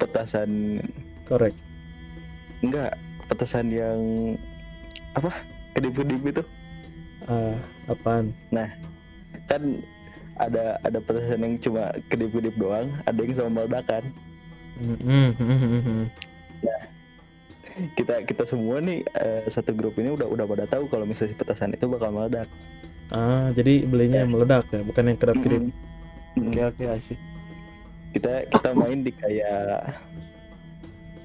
petasan 0.00 0.80
Korek. 1.24 1.52
enggak 2.60 2.96
petasan 3.28 3.68
yang 3.68 4.00
apa 5.12 5.30
kedip-kedip 5.72 6.22
itu 6.24 6.42
Ah, 7.24 7.56
apaan? 7.88 8.32
kan 9.44 9.80
ada 10.36 10.76
ada 10.80 10.98
petasan 10.98 11.40
yang 11.40 11.54
cuma 11.56 11.88
kedip-kedip 12.08 12.56
doang 12.56 12.88
ada 13.04 13.20
yang 13.20 13.32
sama 13.32 13.62
meledakan 13.62 14.04
Hmm, 14.74 14.98
hmm, 14.98 15.30
hmm, 15.38 15.54
hmm, 15.54 15.82
hmm. 15.86 16.04
Kita 17.94 18.22
kita 18.22 18.44
semua 18.44 18.78
nih 18.78 19.02
eh, 19.12 19.42
satu 19.46 19.74
grup 19.74 19.98
ini 19.98 20.10
udah 20.10 20.26
udah 20.26 20.44
pada 20.44 20.64
tahu 20.64 20.86
kalau 20.86 21.02
misalnya 21.02 21.34
si 21.34 21.38
petasan 21.38 21.74
itu 21.74 21.86
bakal 21.86 22.10
meledak 22.10 22.46
Ah, 23.12 23.52
jadi 23.52 23.84
belinya 23.84 24.24
yang 24.24 24.32
meledak 24.32 24.64
ya, 24.72 24.80
bukan 24.80 25.12
yang 25.12 25.18
kedap-kedip. 25.20 25.60
Mm-mm. 26.34 26.48
Oke, 26.48 26.60
oke, 26.64 26.84
see. 26.98 27.20
kita 28.16 28.48
kita 28.48 28.72
main 28.72 29.04
di 29.04 29.12
kayak 29.12 29.92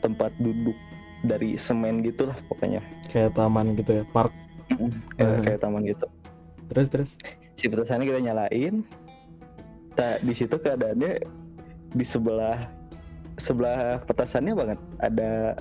tempat 0.03 0.29
duduk 0.38 0.75
dari 1.22 1.56
semen 1.56 2.03
gitu 2.03 2.27
lah 2.27 2.36
pokoknya 2.48 2.84
Kayak 3.08 3.32
taman 3.34 3.74
gitu 3.75 3.91
ya, 3.96 4.03
park. 4.12 4.36
kayak, 5.15 5.34
Mhm. 5.39 5.41
kayak 5.41 5.60
taman 5.60 5.82
gitu 5.84 6.06
Terus 6.68 6.88
terus. 6.88 7.10
si 7.56 7.65
petasannya 7.65 8.06
kita 8.06 8.20
nyalain 8.22 8.75
tak 9.96 10.20
di 10.22 10.32
situ 10.32 10.56
keadaannya 10.56 11.20
di 11.89 12.06
sebelah 12.06 12.70
sebelah 13.36 14.03
petasannya 14.03 14.53
banget 14.53 14.79
ada 15.00 15.56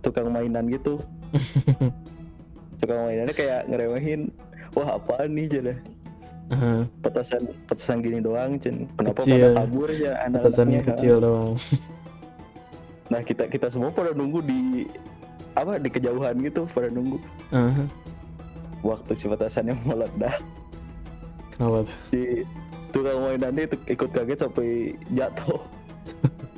tukang 0.00 0.28
mainan 0.32 0.66
gitu. 0.68 0.98
Tukang 2.80 3.04
mainannya 3.04 3.36
kayak 3.36 3.68
ngeremehin 3.68 4.32
wah 4.72 4.96
apaan 4.96 5.36
nih 5.36 5.46
jadi 5.50 5.74
Ah, 6.50 6.82
petasan 6.98 7.46
petasan 7.70 8.02
gini 8.02 8.18
doang 8.18 8.58
cen 8.58 8.90
kenapa 8.98 9.22
Kecil. 9.22 9.38
pada 9.38 9.48
kabur 9.62 9.86
ya 9.86 10.18
petasan 10.18 10.66
anak-anaknya 10.66 10.82
kecil 10.82 11.14
doang. 11.22 11.54
nah 13.14 13.22
kita 13.22 13.46
kita 13.46 13.70
semua 13.70 13.94
pada 13.94 14.10
nunggu 14.10 14.42
di 14.42 14.90
apa 15.54 15.78
di 15.78 15.86
kejauhan 15.86 16.42
gitu 16.42 16.66
pada 16.66 16.90
nunggu. 16.90 17.22
Ah, 17.54 17.86
waktu 18.82 19.14
si 19.14 19.30
petasannya 19.30 19.78
meledak. 19.86 20.42
Kenapa 21.54 21.86
tuh? 21.86 21.96
si 22.10 22.42
tukang 22.90 23.18
mainannya 23.22 23.70
itu 23.70 23.76
ikut 23.86 24.10
kaget 24.10 24.38
sampai 24.42 24.98
jatuh 25.14 25.62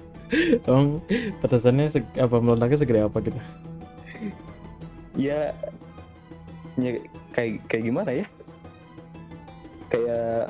Emang 0.65 1.05
petasannya 1.39 1.93
seg- 1.93 2.17
apa 2.17 2.37
meledaknya 2.41 2.79
segede 2.81 3.01
apa 3.05 3.19
gitu? 3.21 3.41
ya, 5.13 5.53
ya 6.81 6.91
kayak 7.37 7.61
kayak 7.69 7.85
gimana 7.85 8.11
ya 8.17 8.27
kayak 9.93 10.49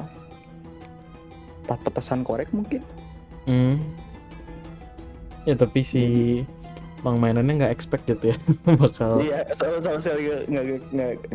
empat 1.67 1.79
petasan 1.83 2.23
korek 2.23 2.51
mungkin 2.55 2.83
Hmm. 3.43 3.83
Ya 5.43 5.59
tapi 5.59 5.83
si 5.83 6.03
bang 7.03 7.19
mainannya 7.19 7.67
nggak 7.67 7.75
expect 7.75 8.07
gitu 8.07 8.31
ya 8.31 8.37
bakal 8.79 9.19
iya 9.19 9.43
sama 9.51 9.83
sama 9.83 9.99
sekali 9.99 10.31
nggak 10.47 10.65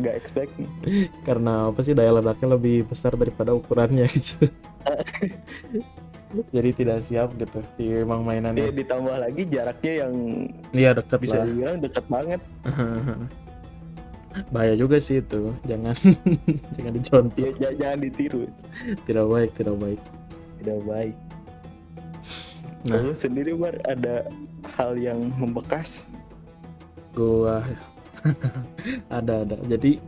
nggak 0.00 0.14
expect 0.16 0.48
karena 1.28 1.68
apa 1.68 1.84
sih 1.84 1.92
daya 1.92 2.16
ledaknya 2.16 2.56
lebih 2.56 2.88
besar 2.88 3.12
daripada 3.12 3.52
ukurannya 3.52 4.08
gitu. 4.08 4.48
Jadi 6.28 6.70
tidak 6.76 6.98
siap 7.02 7.32
gitu 7.34 7.58
si 7.74 7.88
Iya 7.88 8.04
mainannya. 8.04 8.68
ditambah 8.68 9.16
lagi 9.16 9.42
jaraknya 9.44 9.92
yang 10.04 10.12
Iya 10.70 10.90
dekat 10.92 11.18
bisa 11.18 11.40
lah. 11.40 11.46
dibilang 11.46 11.76
dekat 11.80 12.04
banget 12.06 12.40
Bahaya 14.54 14.76
juga 14.76 15.00
sih 15.00 15.18
itu. 15.18 15.50
Jangan 15.64 15.96
jangan 16.76 16.92
dicontoh. 16.94 17.36
ya 17.56 17.70
jangan 17.74 17.98
ditiru 17.98 18.44
Tidak 19.02 19.24
baik, 19.24 19.50
tidak 19.56 19.76
baik. 19.76 20.00
tidak 20.58 20.80
baik 20.84 21.16
Nah. 22.86 22.94
Lalu 22.94 23.12
sendiri 23.12 23.52
Bar 23.52 23.74
ada 23.84 24.22
hal 24.78 24.94
yang 24.94 25.34
membekas 25.34 26.06
gua 27.10 27.66
ada 29.10 29.42
ada 29.42 29.58
jadi 29.66 29.98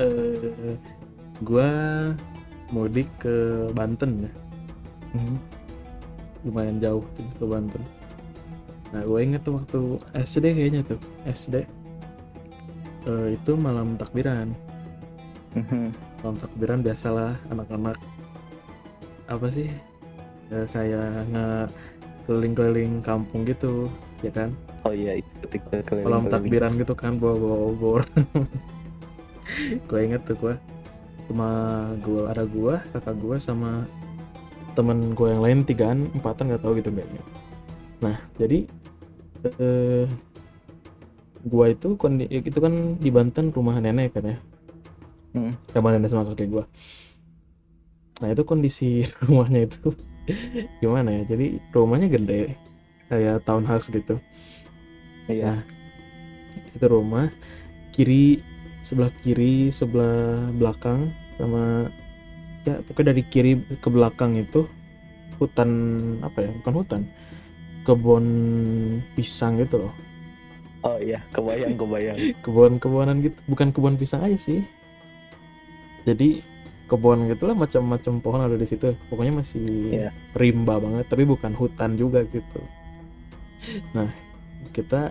eh 0.00 0.80
gua 1.44 1.68
mudik 2.68 3.04
ke 3.20 3.68
Banten 3.70 4.24
ya 4.24 4.32
lumayan 6.42 6.78
jauh 6.78 7.04
tuh 7.12 7.26
ke 7.34 7.44
Banten 7.44 7.82
nah 8.90 9.02
gue 9.02 9.18
inget 9.18 9.42
tuh 9.42 9.58
waktu 9.58 9.80
SD 10.14 10.44
kayaknya 10.52 10.80
tuh 10.82 11.00
SD 11.24 11.66
Eh, 13.06 13.38
itu 13.38 13.54
malam 13.54 13.94
takbiran. 13.94 14.50
Mhm. 15.54 15.94
malam 16.18 16.36
takbiran 16.36 16.82
biasalah 16.82 17.38
anak-anak 17.48 17.94
apa 19.26 19.46
sih 19.46 19.70
Eh, 20.46 20.66
kayak 20.70 21.26
nge 21.30 21.46
keliling-keliling 22.22 23.02
kampung 23.02 23.42
gitu 23.42 23.86
ya 24.22 24.30
kan? 24.30 24.50
Oh 24.82 24.90
iya 24.90 25.18
ikut 25.18 25.50
ikut 25.54 25.86
keliling 25.86 26.06
malam 26.06 26.24
takbiran 26.26 26.74
gitu 26.74 26.94
kan 26.94 27.14
bawa 27.14 27.34
bawa 27.34 27.56
obor. 27.70 28.00
Gue 29.86 30.00
inget 30.02 30.22
tuh 30.22 30.34
gue 30.36 30.54
cuma 31.26 31.50
gue 32.02 32.22
ada 32.26 32.42
gue 32.42 32.74
kakak 32.90 33.14
gue 33.18 33.36
sama 33.38 33.86
temen 34.76 35.16
gue 35.16 35.28
yang 35.32 35.42
lain 35.42 35.58
tigaan 35.64 36.06
empatan 36.12 36.52
nggak 36.52 36.62
tahu 36.62 36.72
gitu 36.78 36.92
kayaknya. 36.92 37.22
Nah 38.04 38.16
jadi 38.36 38.58
eh, 39.56 40.04
gue 41.46 41.66
itu 41.72 41.88
itu 42.28 42.58
kan 42.60 42.74
di 43.00 43.08
Banten 43.08 43.50
rumah 43.50 43.80
nenek 43.80 44.12
kan 44.12 44.36
ya. 44.36 44.38
Hmm. 45.36 45.52
sama 45.68 45.92
nenek 45.92 46.08
sama 46.08 46.24
kakek 46.32 46.48
gue 46.48 46.64
nah 48.24 48.32
itu 48.32 48.40
kondisi 48.48 49.04
rumahnya 49.28 49.68
itu 49.68 49.92
gimana 50.82 51.22
ya? 51.22 51.36
Jadi 51.36 51.46
rumahnya 51.70 52.08
gede 52.10 52.54
kayak 53.06 53.46
townhouse 53.46 53.88
gitu. 53.90 54.18
Iya. 55.30 55.58
Nah, 55.58 55.60
itu 56.74 56.86
rumah 56.86 57.26
kiri 57.94 58.42
sebelah 58.82 59.10
kiri 59.22 59.70
sebelah 59.70 60.50
belakang 60.54 61.10
sama 61.38 61.90
ya 62.66 62.74
pokoknya 62.82 63.14
dari 63.14 63.22
kiri 63.24 63.52
ke 63.78 63.88
belakang 63.88 64.34
itu 64.36 64.66
hutan 65.38 65.70
apa 66.20 66.42
ya 66.42 66.50
bukan 66.60 66.74
hutan 66.74 67.02
kebun 67.86 68.26
pisang 69.14 69.56
gitu 69.56 69.86
loh 69.86 69.94
Oh 70.84 71.02
iya, 71.02 71.18
kebayang 71.34 71.74
kebayang. 71.80 72.16
kebun-kebunan 72.46 73.18
gitu 73.18 73.38
bukan 73.46 73.70
kebun 73.70 73.94
pisang 73.94 74.22
aja 74.22 74.38
sih 74.38 74.62
jadi 76.02 76.42
kebun 76.86 77.26
gitu 77.26 77.50
lah 77.50 77.58
macam-macam 77.58 78.12
pohon 78.22 78.42
ada 78.42 78.54
di 78.54 78.66
situ 78.66 78.94
pokoknya 79.10 79.42
masih 79.42 79.66
Iya. 79.90 80.10
rimba 80.34 80.78
banget 80.78 81.06
tapi 81.06 81.26
bukan 81.26 81.54
hutan 81.54 81.98
juga 81.98 82.22
gitu 82.26 82.60
nah 83.90 84.06
kita 84.70 85.10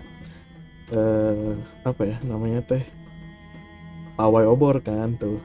eh 0.92 1.52
apa 1.84 2.02
ya 2.06 2.16
namanya 2.24 2.62
teh 2.62 2.84
pawai 4.16 4.48
obor 4.48 4.80
kan 4.80 5.18
tuh. 5.20 5.42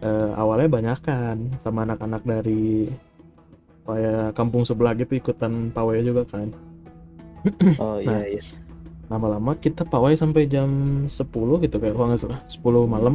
Eh, 0.00 0.32
awalnya 0.32 0.80
banyakan 0.80 1.52
sama 1.60 1.84
anak-anak 1.84 2.24
dari 2.24 2.88
kayak 3.84 4.32
kampung 4.32 4.64
sebelah 4.64 4.96
gitu 4.96 5.20
ikutan 5.20 5.68
pawai 5.76 6.00
juga 6.00 6.24
kan. 6.24 6.48
Oh 7.80 8.00
Nah. 8.00 8.24
iya. 8.24 8.40
iya. 8.40 8.42
lama-lama 9.10 9.58
kita 9.58 9.82
pawai 9.82 10.14
sampai 10.14 10.46
jam 10.46 10.70
10 11.10 11.10
gitu 11.66 11.76
kayak 11.82 11.98
kalau 11.98 12.14
nggak 12.14 12.22
salah 12.22 12.40
10 12.46 12.86
malam. 12.86 13.14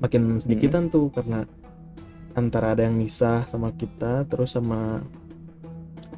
Makin 0.00 0.40
sedikitan 0.40 0.88
tuh 0.88 1.12
karena 1.12 1.44
antara 2.32 2.72
ada 2.72 2.86
yang 2.88 2.96
misah 2.96 3.44
sama 3.46 3.68
kita 3.76 4.24
terus 4.26 4.56
sama 4.56 5.04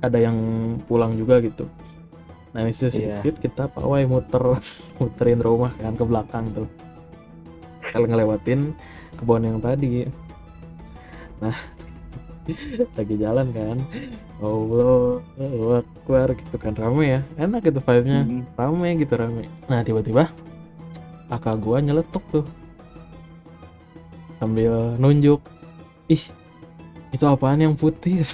ada 0.00 0.16
yang 0.22 0.38
pulang 0.86 1.12
juga 1.18 1.42
gitu. 1.42 1.66
Nah 2.54 2.62
ini 2.62 2.72
sedikit 2.72 3.42
kita 3.42 3.68
pawai 3.74 4.06
muter 4.06 4.62
muterin 5.02 5.42
rumah 5.42 5.74
kan 5.76 5.98
ke 5.98 6.04
belakang 6.06 6.46
tuh 6.54 6.68
ngelewatin 7.94 8.74
kebun 9.18 9.44
yang 9.46 9.58
tadi. 9.58 10.06
Nah 11.42 11.56
lagi 12.96 13.14
jalan 13.18 13.46
kan? 13.54 13.76
Allah 14.40 15.84
Akbar 15.84 16.32
gitu 16.32 16.56
kan. 16.56 16.72
Rame 16.72 17.04
ya? 17.18 17.20
Enak 17.36 17.60
gitu 17.68 17.80
vibe-nya. 17.84 18.24
Mm. 18.24 18.42
rame 18.56 18.88
gitu 18.98 19.14
rame. 19.14 19.44
Nah 19.68 19.84
tiba-tiba 19.84 20.32
kakak 21.28 21.56
gua 21.60 21.78
nyeletuk 21.78 22.24
tuh. 22.32 22.46
Sambil 24.40 24.96
nunjuk 24.96 25.44
ih 26.08 26.24
itu 27.10 27.24
apaan 27.26 27.58
yang 27.58 27.74
putih? 27.74 28.22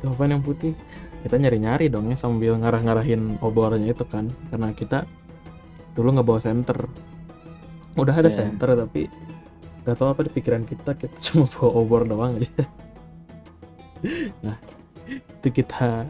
Itu 0.00 0.08
apaan 0.08 0.32
yang 0.32 0.40
putih? 0.40 0.72
Kita 1.20 1.36
nyari-nyari 1.36 1.92
dong 1.92 2.08
ya 2.08 2.16
sambil 2.16 2.56
ngarah-ngarahin 2.56 3.36
obornya 3.44 3.92
itu 3.92 4.08
kan. 4.08 4.32
Karena 4.48 4.72
kita 4.72 5.04
dulu 5.92 6.16
nggak 6.16 6.28
bawa 6.28 6.40
senter. 6.40 6.78
Udah 7.94 8.14
ada 8.14 8.30
Iya. 8.30 8.46
senter 8.46 8.74
tapi 8.74 9.10
nggak 9.80 9.96
tahu 9.96 10.08
apa 10.12 10.20
di 10.28 10.30
pikiran 10.30 10.62
kita 10.62 10.92
kita 10.94 11.16
cuma 11.30 11.48
bawa 11.48 11.70
obor 11.74 12.02
doang 12.04 12.36
aja. 12.38 12.62
Nah 14.44 14.56
itu 15.40 15.48
kita. 15.50 16.06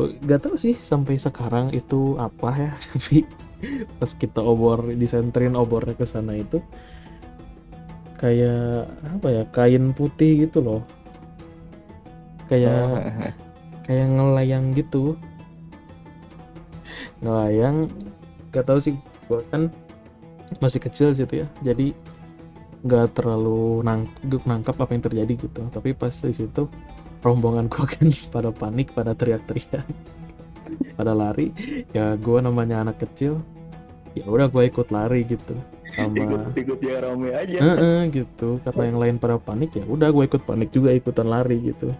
Nggak 0.00 0.40
tahu 0.46 0.56
sih 0.56 0.76
sampai 0.76 1.16
sekarang 1.16 1.72
itu 1.72 2.16
apa 2.16 2.48
ya 2.56 2.72
tapi 2.88 3.24
pas 4.00 4.12
kita 4.12 4.40
obor 4.40 4.88
disenterin 4.96 5.52
obornya 5.52 5.92
ke 5.92 6.08
sana 6.08 6.32
itu 6.32 6.60
kayak 8.16 8.88
apa 9.16 9.26
ya 9.28 9.42
kain 9.52 9.92
putih 9.92 10.48
gitu 10.48 10.60
loh. 10.60 10.82
Kayak 12.48 12.84
Oh, 12.84 12.98
kayak 13.86 14.06
ngelayang 14.10 14.74
gitu. 14.74 15.14
Ngelayang 17.22 17.86
gak 18.50 18.66
tahu 18.66 18.78
sih 18.82 18.94
gua 19.30 19.40
kan 19.50 19.70
masih 20.58 20.82
kecil 20.82 21.14
situ 21.14 21.42
ya. 21.42 21.46
Jadi 21.62 21.94
nggak 22.80 23.12
terlalu 23.12 23.84
nangkep 23.84 24.42
nangkap 24.46 24.74
apa 24.78 24.90
yang 24.92 25.04
terjadi 25.04 25.32
gitu. 25.46 25.60
Tapi 25.70 25.94
pas 25.94 26.12
di 26.12 26.34
situ 26.34 26.66
rombongan 27.22 27.70
gua 27.70 27.86
kan 27.92 28.10
pada 28.30 28.50
panik 28.50 28.92
pada 28.92 29.14
teriak-teriak. 29.14 29.86
Pada 30.94 31.12
lari 31.16 31.54
ya 31.94 32.14
gua 32.18 32.44
namanya 32.44 32.82
anak 32.82 33.02
kecil 33.02 33.40
ya 34.18 34.26
udah 34.26 34.50
gua 34.50 34.66
ikut 34.66 34.90
lari 34.90 35.22
gitu 35.22 35.54
sama 35.90 36.14
ikut 36.14 36.40
ikut 36.54 36.78
yang 36.82 37.00
rame 37.02 37.30
aja. 37.34 37.58
Heeh, 37.58 38.00
gitu. 38.14 38.62
Karena 38.62 38.82
yang 38.86 38.98
lain 38.98 39.16
pada 39.18 39.36
panik 39.42 39.74
ya 39.74 39.84
udah 39.84 40.08
gue 40.14 40.24
ikut 40.26 40.42
panik 40.46 40.70
juga 40.70 40.94
ikutan 40.94 41.26
lari 41.26 41.58
gitu. 41.60 41.90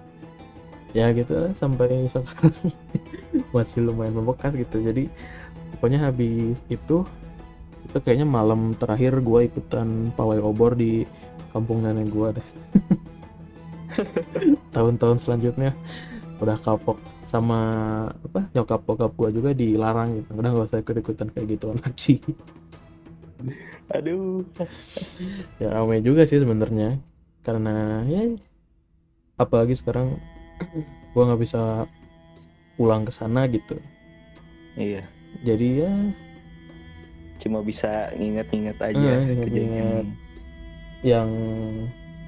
Ya 0.94 1.10
gitu 1.14 1.34
sampai 1.58 2.06
sekarang 2.10 2.54
masih 3.54 3.86
lumayan 3.86 4.14
membekas 4.14 4.54
gitu. 4.54 4.78
Jadi 4.82 5.10
pokoknya 5.76 6.11
habis 6.11 6.62
itu 6.68 7.06
itu 7.90 7.96
kayaknya 8.04 8.28
malam 8.28 8.76
terakhir 8.76 9.18
gue 9.18 9.50
ikutan 9.50 10.14
pawai 10.14 10.38
obor 10.38 10.78
di 10.78 11.02
kampung 11.50 11.83
nenek 11.83 12.09
gue 12.12 12.28
deh. 12.38 12.48
Tahun-tahun 14.74 15.18
selanjutnya 15.18 15.74
udah 16.40 16.56
kapok 16.62 16.96
sama 17.28 17.61
apa 18.11 18.48
nyokap 18.56 18.80
bokap 18.87 19.12
gue 19.18 19.30
juga 19.42 19.50
dilarang 19.50 20.22
gitu. 20.22 20.28
Udah 20.38 20.50
gak 20.54 20.68
usah 20.70 20.80
ikut-ikutan 20.83 21.28
kayak 21.35 21.46
gitu 21.59 21.74
lagi. 21.74 22.14
Aduh. 23.90 24.46
ya 25.59 25.68
ramai 25.72 26.04
juga 26.04 26.22
sih 26.28 26.38
sebenarnya. 26.38 27.00
Karena 27.42 28.04
ya 28.06 28.37
apalagi 29.40 29.72
sekarang 29.72 30.20
gua 31.16 31.33
nggak 31.33 31.42
bisa 31.42 31.88
pulang 32.76 33.09
ke 33.09 33.12
sana 33.12 33.48
gitu. 33.48 33.80
Iya. 34.76 35.04
Jadi 35.40 35.69
ya 35.81 35.93
Cuma 37.40 37.64
bisa 37.64 38.12
nginget-nginget 38.12 38.77
aja 38.79 39.01
Eh, 39.16 39.33
inget-inget. 39.33 40.05
kejadian. 40.05 40.07
yang 41.01 41.31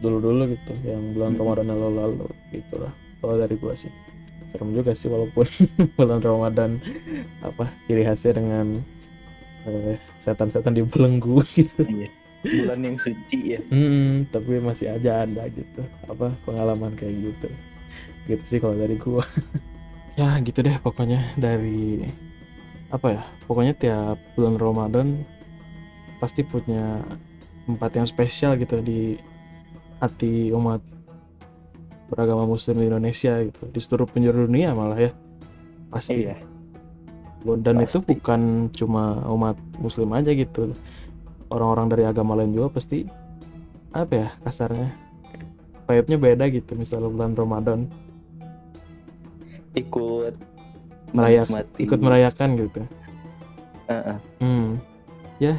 dulu-dulu 0.01 0.57
gitu 0.57 0.73
yang 0.83 1.13
bulan 1.13 1.37
Mm-mm. 1.37 1.45
Ramadan 1.45 1.69
lalu-lalu 1.69 2.27
gitu 2.51 2.75
lah 2.81 2.89
kalau 3.21 3.37
dari 3.37 3.55
gua 3.55 3.77
sih 3.77 3.93
serem 4.49 4.73
juga 4.73 4.97
sih 4.97 5.07
walaupun 5.07 5.45
bulan 6.01 6.19
Ramadan 6.19 6.81
apa 7.39 7.69
ciri 7.85 8.03
khasnya 8.03 8.41
dengan 8.41 8.67
eh, 9.63 9.95
setan-setan 10.19 10.73
dibelenggu 10.73 11.45
gitu 11.55 11.85
Iya. 11.85 12.09
Bulan 12.43 12.83
yang 12.83 12.99
suci 12.99 13.55
ya. 13.55 13.61
Hmm, 13.71 14.27
tapi 14.27 14.59
masih 14.59 14.91
aja 14.91 15.23
ada 15.23 15.47
gitu 15.47 15.79
apa 16.09 16.35
pengalaman 16.43 16.91
kayak 16.97 17.15
gitu 17.23 17.49
gitu 18.27 18.43
sih 18.49 18.59
kalau 18.59 18.75
dari 18.75 18.97
gua 18.97 19.23
ya 20.19 20.41
gitu 20.41 20.59
deh 20.59 20.75
pokoknya 20.81 21.37
dari 21.37 22.03
apa 22.93 23.07
ya 23.17 23.23
pokoknya 23.49 23.75
tiap 23.81 24.21
bulan 24.37 24.61
Ramadan 24.61 25.25
pasti 26.21 26.45
punya 26.45 27.01
tempat 27.65 27.91
yang 27.97 28.07
spesial 28.07 28.55
gitu 28.61 28.85
di 28.85 29.17
hati 29.99 30.53
umat 30.53 30.85
beragama 32.13 32.45
muslim 32.45 32.77
di 32.77 32.93
Indonesia 32.93 33.41
gitu 33.41 33.65
di 33.73 33.81
seluruh 33.81 34.05
penjuru 34.05 34.45
dunia 34.45 34.77
malah 34.77 35.09
ya 35.09 35.11
pasti 35.89 36.29
Iya. 36.29 36.37
dan 37.65 37.81
itu 37.81 37.99
Pasti. 37.99 38.13
bukan 38.13 38.69
cuma 38.77 39.25
umat 39.33 39.57
muslim 39.81 40.13
aja 40.13 40.31
gitu 40.37 40.77
orang-orang 41.49 41.87
dari 41.89 42.05
agama 42.05 42.37
lain 42.37 42.53
juga 42.53 42.77
pasti 42.77 43.09
apa 43.97 44.13
ya 44.13 44.29
kasarnya 44.45 44.93
vibe-nya 45.89 46.19
beda 46.21 46.45
gitu 46.53 46.77
misalnya 46.77 47.09
bulan 47.09 47.33
Ramadan 47.33 47.81
Ikut 49.73 50.37
Merayak- 51.13 51.49
menikmati. 51.49 51.81
ikut 51.85 52.01
merayakan 52.01 52.49
gitu 52.57 52.81
Heeh. 53.89 54.17
hmm 54.41 54.69
ya 55.39 55.55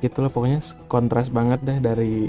gitulah 0.00 0.28
pokoknya 0.28 0.60
kontras 0.86 1.30
banget 1.30 1.60
deh 1.64 1.78
dari 1.80 2.28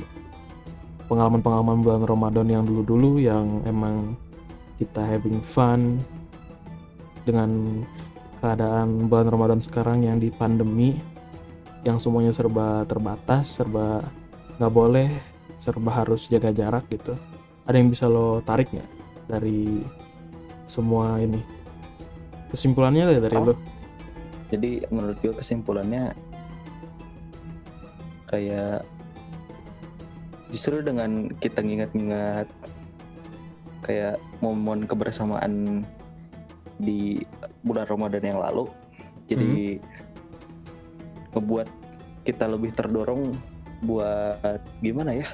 pengalaman-pengalaman 1.08 1.84
bulan 1.84 2.04
Ramadan 2.04 2.48
yang 2.48 2.64
dulu-dulu 2.64 3.20
yang 3.20 3.64
emang 3.64 4.16
kita 4.78 5.02
having 5.02 5.40
fun 5.42 5.98
dengan 7.24 7.82
keadaan 8.40 9.10
bulan 9.10 9.28
Ramadan 9.28 9.60
sekarang 9.60 10.06
yang 10.06 10.22
di 10.22 10.30
pandemi 10.30 11.00
yang 11.84 11.98
semuanya 11.98 12.36
serba 12.36 12.84
terbatas 12.86 13.58
serba 13.58 14.04
nggak 14.60 14.74
boleh 14.74 15.10
serba 15.58 15.90
harus 15.90 16.28
jaga 16.30 16.52
jarak 16.54 16.86
gitu 16.92 17.16
ada 17.66 17.76
yang 17.76 17.90
bisa 17.90 18.06
lo 18.06 18.44
tarik 18.44 18.70
nggak 18.70 18.90
dari 19.28 19.82
semua 20.68 21.18
ini 21.20 21.40
kesimpulannya 22.52 23.04
deh 23.16 23.20
dari 23.24 23.36
Apa? 23.36 23.52
lo? 23.52 23.56
Jadi 24.48 24.72
menurut 24.88 25.18
gue 25.20 25.34
kesimpulannya 25.36 26.16
kayak 28.28 28.84
justru 30.52 30.80
dengan 30.80 31.32
kita 31.40 31.60
ngingat-ngingat 31.60 32.48
kayak 33.84 34.20
momen 34.40 34.88
kebersamaan 34.88 35.84
di 36.80 37.24
bulan 37.64 37.88
Ramadan 37.88 38.24
yang 38.24 38.40
lalu 38.40 38.68
jadi 39.28 39.80
ngebuat 41.36 41.68
kita 42.24 42.48
lebih 42.48 42.72
terdorong 42.76 43.36
buat 43.84 44.64
gimana 44.80 45.20
ya? 45.20 45.28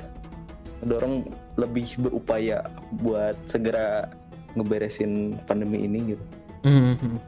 Dorong 0.82 1.30
lebih 1.56 1.86
berupaya 2.02 2.66
buat 3.00 3.38
segera 3.46 4.10
ngeberesin 4.58 5.38
pandemi 5.46 5.86
ini 5.86 6.18
gitu 6.18 6.26
Mhm. 6.64 7.20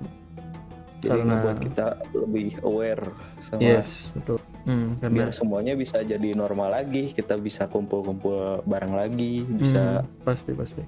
jadi 0.97 1.11
Karena- 1.11 1.37
ngebuat 1.37 1.57
kita 1.61 1.85
lebih 2.17 2.47
aware 2.61 3.03
sama 3.37 3.61
yes 3.61 4.09
betul. 4.15 4.39
Hmm, 4.65 4.97
biar 4.97 5.29
karena 5.29 5.29
semuanya 5.29 5.73
bisa 5.77 6.01
jadi 6.01 6.33
normal 6.33 6.73
lagi 6.73 7.13
kita 7.13 7.37
bisa 7.37 7.69
kumpul-kumpul 7.69 8.65
bareng 8.65 8.97
lagi 8.97 9.45
bisa 9.45 10.01
Hmm, 10.01 10.25
pasti 10.25 10.51
pasti. 10.51 10.81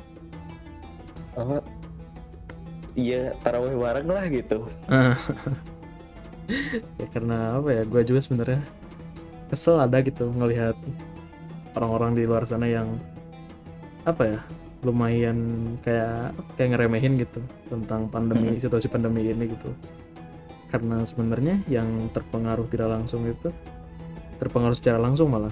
Apa? 1.38 1.62
Iya 2.98 3.38
taraweh 3.40 3.78
bareng 3.78 4.10
lah 4.10 4.26
gitu. 4.28 4.66
Ya 6.98 7.06
karena 7.12 7.60
apa 7.60 7.70
ya 7.70 7.84
gue 7.84 8.02
juga 8.02 8.24
sebenarnya 8.24 8.64
kesel 9.48 9.78
ada 9.78 10.00
gitu 10.00 10.32
ngelihat 10.32 10.80
orang-orang 11.76 12.16
di 12.16 12.24
luar 12.24 12.48
sana 12.48 12.66
yang 12.66 12.88
apa 14.02 14.24
ya 14.26 14.40
lumayan 14.88 15.38
kayak 15.84 16.32
kayak 16.56 16.70
ngeremehin 16.76 17.20
gitu 17.20 17.44
tentang 17.68 18.08
pandemi 18.08 18.56
Hmm. 18.56 18.62
situasi 18.64 18.88
pandemi 18.88 19.28
ini 19.28 19.52
gitu. 19.52 19.70
Karena 20.72 21.04
sebenarnya 21.04 21.64
yang 21.68 22.08
terpengaruh 22.16 22.68
tidak 22.72 22.92
langsung 22.92 23.28
itu 23.28 23.52
terpengaruh 24.40 24.76
secara 24.76 25.00
langsung 25.00 25.32
malah. 25.32 25.52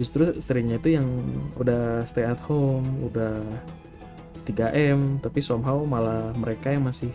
Justru 0.00 0.40
seringnya 0.40 0.80
itu 0.80 0.96
yang 0.96 1.06
udah 1.60 2.08
stay 2.08 2.24
at 2.24 2.40
home 2.48 2.84
udah 3.12 3.44
3M 4.48 5.20
tapi 5.20 5.44
somehow 5.44 5.84
malah 5.84 6.32
mereka 6.34 6.72
yang 6.72 6.88
masih 6.88 7.12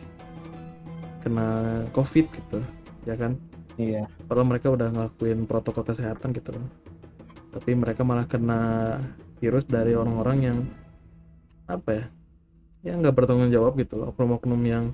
kena 1.26 1.82
covid 1.92 2.30
gitu 2.30 2.62
ya 3.10 3.18
kan? 3.18 3.34
Iya. 3.78 4.06
Padahal 4.30 4.48
mereka 4.50 4.74
udah 4.74 4.90
ngelakuin 4.90 5.46
protokol 5.50 5.86
kesehatan 5.86 6.34
gitu. 6.34 6.54
Loh 6.58 6.88
tapi 7.58 7.74
mereka 7.74 8.06
malah 8.06 8.30
kena 8.30 8.62
virus 9.42 9.66
dari 9.66 9.98
orang-orang 9.98 10.38
yang 10.46 10.58
apa 11.68 11.90
ya 11.92 12.06
ya 12.82 12.94
nggak 12.96 13.14
bertanggung 13.14 13.52
jawab 13.52 13.76
gitu 13.78 14.00
loh 14.00 14.16
oknum-oknum 14.16 14.62
yang 14.64 14.86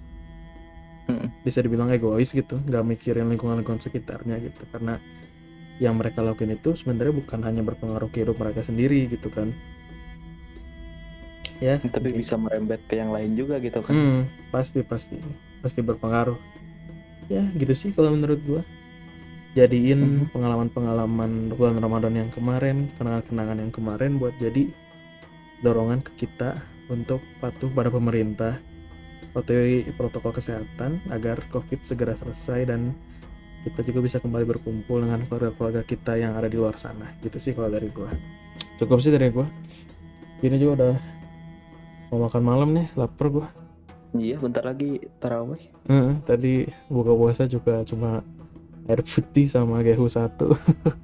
Mm. 1.03 1.27
bisa 1.43 1.59
dibilang 1.59 1.91
egois 1.91 2.31
gitu 2.31 2.55
nggak 2.63 2.79
mikirin 2.87 3.27
lingkungan-lingkungan 3.27 3.83
sekitarnya 3.83 4.39
gitu 4.39 4.63
karena 4.71 5.03
yang 5.75 5.99
mereka 5.99 6.23
lakuin 6.23 6.55
itu 6.55 6.79
sebenarnya 6.79 7.11
bukan 7.11 7.43
hanya 7.43 7.59
berpengaruh 7.59 8.07
ke 8.07 8.23
hidup 8.23 8.39
mereka 8.39 8.63
sendiri 8.63 9.11
gitu 9.11 9.27
kan 9.27 9.51
ya 11.59 11.75
tapi 11.79 12.15
bisa 12.15 12.39
merembet 12.39 12.79
ke 12.87 12.95
yang 12.99 13.11
lain 13.11 13.35
juga 13.35 13.59
gitu 13.59 13.83
kan 13.83 13.91
Hmm, 13.91 14.21
pasti 14.47 14.79
pasti 14.79 15.19
pasti 15.59 15.79
berpengaruh. 15.79 16.35
Ya 17.31 17.43
gitu 17.55 17.71
sih 17.71 17.89
kalau 17.95 18.11
menurut 18.11 18.39
gua. 18.43 18.61
Jadiin 19.53 20.01
Mhm. 20.01 20.33
pengalaman-pengalaman 20.33 21.53
bulan 21.53 21.77
Ramadan 21.77 22.13
yang 22.17 22.29
kemarin, 22.33 22.89
kenangan-kenangan 22.97 23.57
yang 23.61 23.71
kemarin 23.71 24.17
buat 24.17 24.33
jadi 24.41 24.67
dorongan 25.63 26.03
ke 26.03 26.27
kita 26.27 26.59
untuk 26.91 27.23
patuh 27.39 27.71
pada 27.71 27.87
pemerintah, 27.87 28.59
patuhi 29.31 29.87
protokol 29.95 30.35
kesehatan 30.35 30.99
agar 31.09 31.39
COVID 31.49 31.79
segera 31.81 32.13
selesai 32.13 32.67
dan 32.67 32.91
kita 33.63 33.79
juga 33.87 34.03
bisa 34.03 34.19
kembali 34.19 34.43
berkumpul 34.43 35.07
dengan 35.07 35.23
keluarga-keluarga 35.23 35.87
kita 35.87 36.19
yang 36.19 36.35
ada 36.35 36.51
di 36.51 36.59
luar 36.59 36.75
sana. 36.75 37.15
Gitu 37.23 37.39
sih 37.39 37.55
kalau 37.55 37.71
dari 37.71 37.87
gua. 37.87 38.11
Cukup 38.75 38.99
sih 38.99 39.09
dari 39.09 39.31
gua. 39.31 39.47
Ini 40.43 40.59
juga 40.59 40.71
udah 40.83 40.93
mau 42.11 42.27
makan 42.27 42.43
malam 42.43 42.69
nih, 42.75 42.91
lapar 42.99 43.31
gua. 43.31 43.47
iya 44.13 44.37
bentar 44.37 44.61
lagi 44.61 45.01
taraweh 45.17 45.57
Heeh, 45.89 46.13
tadi 46.21 46.69
buka 46.85 47.17
puasa 47.17 47.49
juga 47.49 47.81
cuma 47.81 48.21
air 48.85 49.01
putih 49.01 49.49
sama 49.49 49.81
gehu 49.81 50.05
satu. 50.05 50.53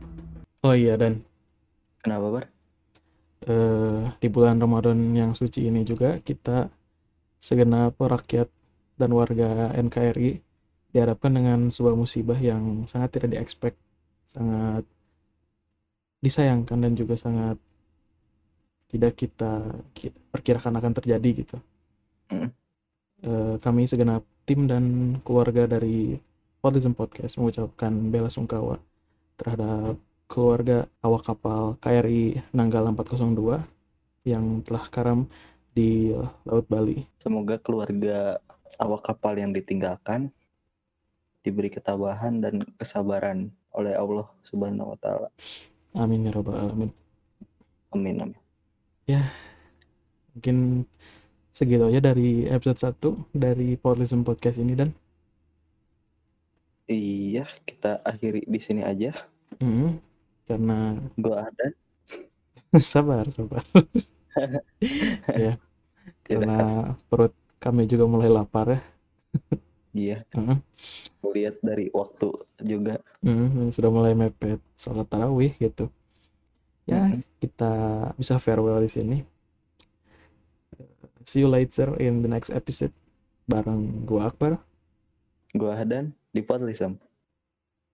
oh 0.67 0.76
iya 0.78 0.93
dan 0.93 1.24
kenapa 2.06 2.28
bar 2.30 2.45
eh, 3.50 4.02
di 4.22 4.28
bulan 4.30 4.62
Ramadan 4.62 5.18
yang 5.18 5.32
suci 5.34 5.66
ini 5.66 5.82
juga 5.82 6.22
kita 6.22 6.70
segenap 7.42 7.98
rakyat 7.98 8.48
dan 9.00 9.10
warga 9.16 9.74
NKRI 9.74 10.44
dihadapkan 10.94 11.32
dengan 11.34 11.60
sebuah 11.74 11.96
musibah 11.96 12.38
yang 12.38 12.86
sangat 12.86 13.18
tidak 13.18 13.40
diexpect, 13.40 13.78
sangat 14.30 14.84
disayangkan 16.20 16.78
dan 16.84 16.94
juga 16.94 17.16
sangat 17.16 17.58
tidak 18.90 19.16
kita 19.16 19.64
ki- 19.96 20.16
perkirakan 20.34 20.82
akan 20.82 20.94
terjadi 20.98 21.30
gitu. 21.46 21.58
Mm. 22.34 22.50
Eh, 23.20 23.56
kami 23.62 23.86
segenap 23.86 24.24
tim 24.44 24.66
dan 24.66 25.16
keluarga 25.22 25.70
dari 25.70 26.18
Autism 26.60 26.92
Podcast 26.92 27.40
mengucapkan 27.40 27.92
bela 28.12 28.28
sungkawa 28.28 28.82
terhadap 29.40 29.96
keluarga 30.30 30.86
awak 31.02 31.26
kapal 31.26 31.76
KRI 31.82 32.38
Nanggala 32.54 32.94
402 32.94 33.65
yang 34.30 34.62
telah 34.62 34.86
karam 34.94 35.26
di 35.74 36.13
Laut 36.46 36.70
Bali. 36.70 37.04
semoga 37.18 37.58
keluarga 37.58 38.38
awak 38.78 39.10
kapal 39.10 39.36
yang 39.42 39.52
ditinggalkan 39.52 40.30
diberi 41.42 41.74
ketabahan 41.74 42.39
dan 42.39 42.62
kesabaran 42.78 43.50
oleh 43.74 43.98
Allah 43.98 44.28
Subhanahu 44.46 44.94
wa 44.94 44.98
taala. 45.02 45.30
Amin 45.98 46.28
ya 46.28 46.32
rabbal 46.36 46.58
alamin. 46.58 46.92
Amin 47.96 48.15
amin. 48.22 48.39
Mungkin 50.38 50.86
segitu 51.50 51.84
aja 51.89 52.00
dari 52.00 52.46
episode 52.48 52.96
1 53.36 53.36
dari 53.36 53.76
Autism 53.82 54.22
Podcast 54.22 54.62
ini 54.62 54.78
dan 54.78 54.94
Iya, 56.89 57.46
kita 57.70 58.02
akhiri 58.02 58.50
di 58.50 58.58
sini 58.58 58.82
aja. 58.82 59.13
Mm, 59.62 60.02
karena 60.50 60.98
Gua 61.22 61.46
ada 61.46 61.68
sabar 62.94 63.26
sabar 63.38 63.62
ya 65.46 65.54
karena 66.26 66.58
perut 67.10 67.34
kami 67.60 67.86
juga 67.92 68.06
mulai 68.08 68.30
lapar 68.32 68.68
ya. 68.76 68.82
Iya, 69.90 70.18
Heeh. 70.38 70.58
lihat 71.34 71.56
dari 71.66 71.90
waktu 71.92 72.30
juga. 72.62 73.02
Hmm, 73.26 73.74
sudah 73.74 73.90
mulai 73.92 74.14
mepet 74.16 74.62
sholat 74.80 75.10
tarawih 75.12 75.52
gitu. 75.60 75.90
Ya, 76.88 77.10
Mhm. 77.10 77.22
kita 77.42 77.74
bisa 78.16 78.38
farewell 78.40 78.80
di 78.82 78.90
sini. 78.90 79.18
See 81.26 81.42
you 81.46 81.50
later 81.52 81.94
in 82.02 82.22
the 82.26 82.30
next 82.32 82.50
episode 82.50 82.94
bareng 83.50 84.06
gua 84.06 84.30
Akbar. 84.34 84.62
Gua 85.54 85.74
Hadan 85.78 86.14
di 86.34 86.42
Podlism. 86.46 86.98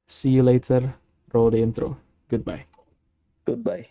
See 0.08 0.32
you 0.32 0.44
later. 0.44 0.96
Roll 1.34 1.52
the 1.52 1.60
intro. 1.60 1.98
Goodbye. 2.30 2.66
Goodbye. 3.46 3.88